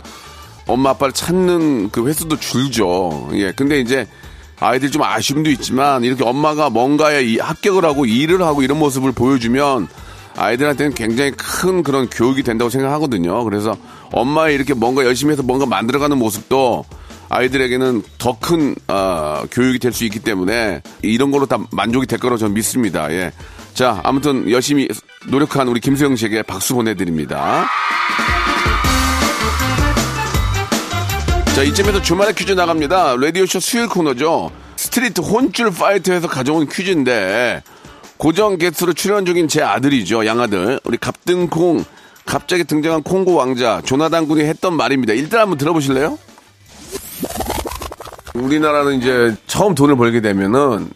엄마 0.72 0.90
아빠를 0.90 1.12
찾는 1.12 1.90
그 1.90 2.06
횟수도 2.06 2.38
줄죠. 2.38 3.28
예. 3.34 3.52
근데 3.52 3.80
이제 3.80 4.06
아이들 4.58 4.90
좀 4.90 5.02
아쉬움도 5.02 5.50
있지만 5.50 6.04
이렇게 6.04 6.24
엄마가 6.24 6.70
뭔가에 6.70 7.22
이- 7.24 7.38
합격을 7.38 7.84
하고 7.84 8.04
일을 8.06 8.42
하고 8.42 8.62
이런 8.62 8.78
모습을 8.78 9.12
보여주면 9.12 9.88
아이들한테는 10.36 10.94
굉장히 10.94 11.32
큰 11.32 11.82
그런 11.82 12.08
교육이 12.08 12.42
된다고 12.42 12.70
생각하거든요. 12.70 13.42
그래서 13.44 13.76
엄마의 14.12 14.54
이렇게 14.54 14.74
뭔가 14.74 15.04
열심히 15.04 15.32
해서 15.32 15.42
뭔가 15.42 15.66
만들어가는 15.66 16.16
모습도 16.18 16.84
아이들에게는 17.30 18.02
더큰 18.18 18.74
교육이 19.50 19.78
될 19.78 19.92
수 19.92 20.04
있기 20.04 20.18
때문에 20.20 20.82
이런 21.02 21.30
걸로 21.30 21.46
다 21.46 21.58
만족이 21.70 22.06
될 22.06 22.18
거라고 22.18 22.38
저는 22.38 22.54
믿습니다. 22.54 23.10
예. 23.12 23.32
자, 23.74 24.00
아무튼 24.04 24.50
열심히 24.50 24.88
노력한 25.28 25.68
우리 25.68 25.80
김수영 25.80 26.16
씨에게 26.16 26.42
박수 26.42 26.74
보내드립니다. 26.74 27.66
자, 31.54 31.62
이쯤에서 31.64 32.00
주말에 32.00 32.32
퀴즈 32.32 32.52
나갑니다. 32.52 33.16
라디오쇼 33.16 33.60
수요일 33.60 33.88
코너죠. 33.88 34.50
스트리트 34.76 35.20
혼줄 35.20 35.70
파이터에서 35.72 36.28
가져온 36.28 36.66
퀴즈인데, 36.66 37.62
고정 38.16 38.56
게스트로 38.56 38.92
출연 38.94 39.26
중인 39.26 39.48
제 39.48 39.62
아들이죠. 39.62 40.24
양아들. 40.26 40.80
우리 40.84 40.96
갑등콩, 40.96 41.84
갑자기 42.24 42.64
등장한 42.64 43.02
콩고 43.02 43.34
왕자, 43.34 43.82
조나단 43.84 44.26
군이 44.28 44.42
했던 44.44 44.74
말입니다. 44.74 45.12
일단 45.12 45.40
한번 45.40 45.58
들어보실래요? 45.58 46.18
우리나라는 48.34 48.98
이제 48.98 49.34
처음 49.46 49.74
돈을 49.74 49.96
벌게 49.96 50.20
되면은 50.20 50.88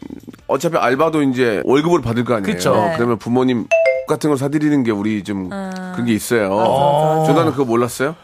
어차피 0.47 0.77
알바도 0.79 1.23
이제 1.25 1.61
월급을 1.65 2.01
받을 2.01 2.25
거 2.25 2.35
아니에요. 2.37 2.55
그쵸. 2.55 2.75
네. 2.75 2.95
그러면 2.97 3.19
부모님 3.19 3.67
같은 4.09 4.31
걸 4.31 4.39
사드리는 4.39 4.83
게 4.85 4.93
우리 4.93 5.25
좀 5.25 5.51
그런 5.51 6.07
게 6.07 6.15
있어요. 6.15 7.25
조나는 7.27 7.53
그거 7.53 7.65
몰랐어요? 7.65 8.15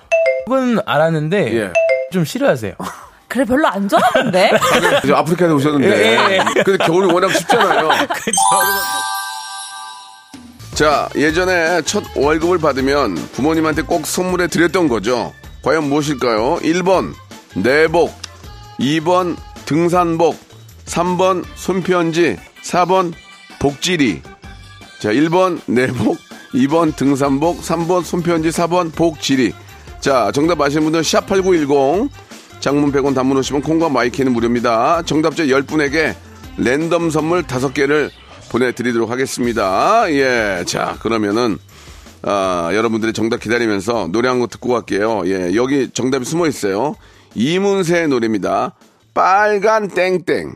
그건 0.47 0.81
알았는데 0.87 1.55
예. 1.57 1.73
좀 2.11 2.25
싫어하세요. 2.25 2.75
그래 3.29 3.45
별로 3.45 3.69
안 3.69 3.89
좋아하는데. 3.89 4.51
아프리카에서 5.15 5.55
오셨는데. 5.55 5.89
예, 5.89 6.35
예. 6.37 6.63
근데 6.65 6.85
겨울이 6.85 7.13
워낙 7.13 7.29
춥잖아요. 7.29 7.89
그쵸. 8.13 8.37
자, 10.75 11.09
예전에 11.15 11.83
첫 11.83 12.03
월급을 12.17 12.59
받으면 12.59 13.15
부모님한테 13.33 13.83
꼭 13.83 14.07
선물해 14.07 14.49
드렸던 14.49 14.89
거죠. 14.89 15.33
과연 15.63 15.85
무엇일까요? 15.89 16.57
1번, 16.57 17.13
내복. 17.55 18.13
2번, 18.81 19.37
등산복. 19.67 20.37
3번, 20.87 21.45
손편지. 21.55 22.37
4번, 22.65 23.13
복지리. 23.61 24.23
자, 24.99 25.11
1번, 25.11 25.61
내복. 25.67 26.19
2번, 26.55 26.97
등산복. 26.97 27.61
3번, 27.63 28.03
손편지. 28.03 28.49
4번, 28.49 28.93
복지리. 28.93 29.53
자, 30.01 30.31
정답 30.33 30.61
아시는 30.61 30.85
분들 30.85 31.03
샵8910. 31.03 32.09
장문 32.61 32.93
100원 32.93 33.15
단문 33.15 33.39
50원이며 33.39 33.63
콩과 33.63 33.89
마이K는 33.89 34.33
무료입니다. 34.33 35.03
정답자 35.07 35.45
10분에게 35.45 36.15
랜덤 36.59 37.09
선물 37.11 37.43
5개를 37.43 38.11
보내드리도록 38.51 39.11
하겠습니다. 39.11 40.05
예. 40.11 40.65
자, 40.67 40.97
그러면은, 41.01 41.57
아, 42.23 42.71
여러분들의 42.73 43.15
정답 43.15 43.41
기다리면서 43.41 44.09
노래 44.13 44.29
한 44.29 44.41
곡 44.41 44.51
듣고 44.51 44.71
갈게요. 44.73 45.23
예. 45.27 45.55
여기 45.55 45.89
정답이 45.91 46.25
숨어 46.27 46.47
있어요. 46.49 46.97
이문세의 47.35 48.09
노래입니다. 48.09 48.75
빨간 49.15 49.89
땡땡. 49.89 50.55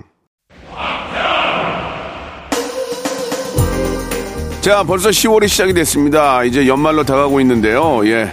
자, 4.60 4.82
벌써 4.82 5.10
10월이 5.10 5.46
시작이 5.48 5.72
됐습니다. 5.74 6.42
이제 6.44 6.66
연말로 6.66 7.04
다가오고 7.04 7.40
있는데요. 7.40 8.00
예. 8.06 8.32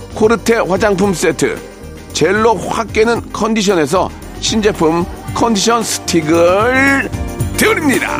코르테 0.15 0.55
화장품 0.57 1.13
세트 1.13 1.57
젤로 2.13 2.55
확 2.55 2.91
깨는 2.93 3.31
컨디션에서 3.31 4.09
신제품 4.39 5.05
컨디션 5.33 5.83
스틱을 5.83 7.09
드립니다. 7.57 8.19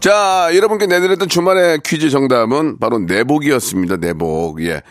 자, 0.00 0.50
여러분께 0.54 0.86
내드렸던 0.86 1.28
주말의 1.28 1.80
퀴즈 1.84 2.10
정답은 2.10 2.78
바로 2.78 2.98
내복이었습니다. 3.00 3.96
내복. 3.96 4.62
예. 4.62 4.82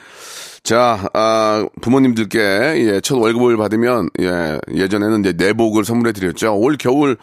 자, 0.61 1.07
아, 1.13 1.65
부모님들께, 1.81 2.39
예, 2.39 2.99
첫 3.01 3.17
월급을 3.17 3.55
받으면, 3.55 4.09
예, 4.19 4.57
예전에는 4.73 5.19
이제 5.21 5.33
내복을 5.37 5.85
선물해 5.85 6.11
드렸죠. 6.11 6.55
올 6.55 6.75
겨울, 6.77 7.17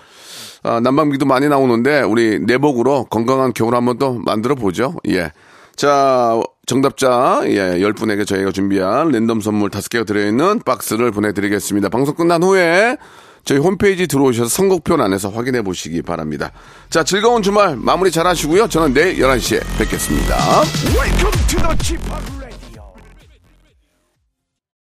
아, 0.63 0.81
난방비도 0.81 1.27
많이 1.27 1.49
나오는데, 1.49 2.03
우리 2.03 2.39
내복으로 2.39 3.07
건강한 3.11 3.53
겨울 3.53 3.75
한번 3.75 3.99
또 3.99 4.15
만들어 4.15 4.55
보죠. 4.55 4.95
예. 5.09 5.33
자, 5.77 6.41
정답자, 6.67 7.41
예, 7.47 7.79
10분에게 7.79 8.27
저희가 8.27 8.53
준비한 8.53 9.11
랜덤 9.11 9.41
선물 9.41 9.71
5개가 9.71 10.07
들어있는 10.07 10.61
박스를 10.65 11.11
보내드리겠습니다. 11.11 11.89
방송 11.89 12.15
끝난 12.15 12.43
후에 12.43 12.97
저희 13.45 13.59
홈페이지 13.59 14.07
들어오셔서 14.07 14.49
선곡표 14.49 14.95
안에서 14.95 15.31
확인해 15.31 15.63
보시기 15.63 16.03
바랍니다. 16.03 16.53
자, 16.91 17.03
즐거운 17.03 17.43
주말 17.43 17.77
마무리 17.77 18.11
잘 18.11 18.27
하시고요. 18.27 18.69
저는 18.69 18.95
내일 18.95 19.17
11시에 19.19 19.61
뵙겠습니다. 19.79 20.37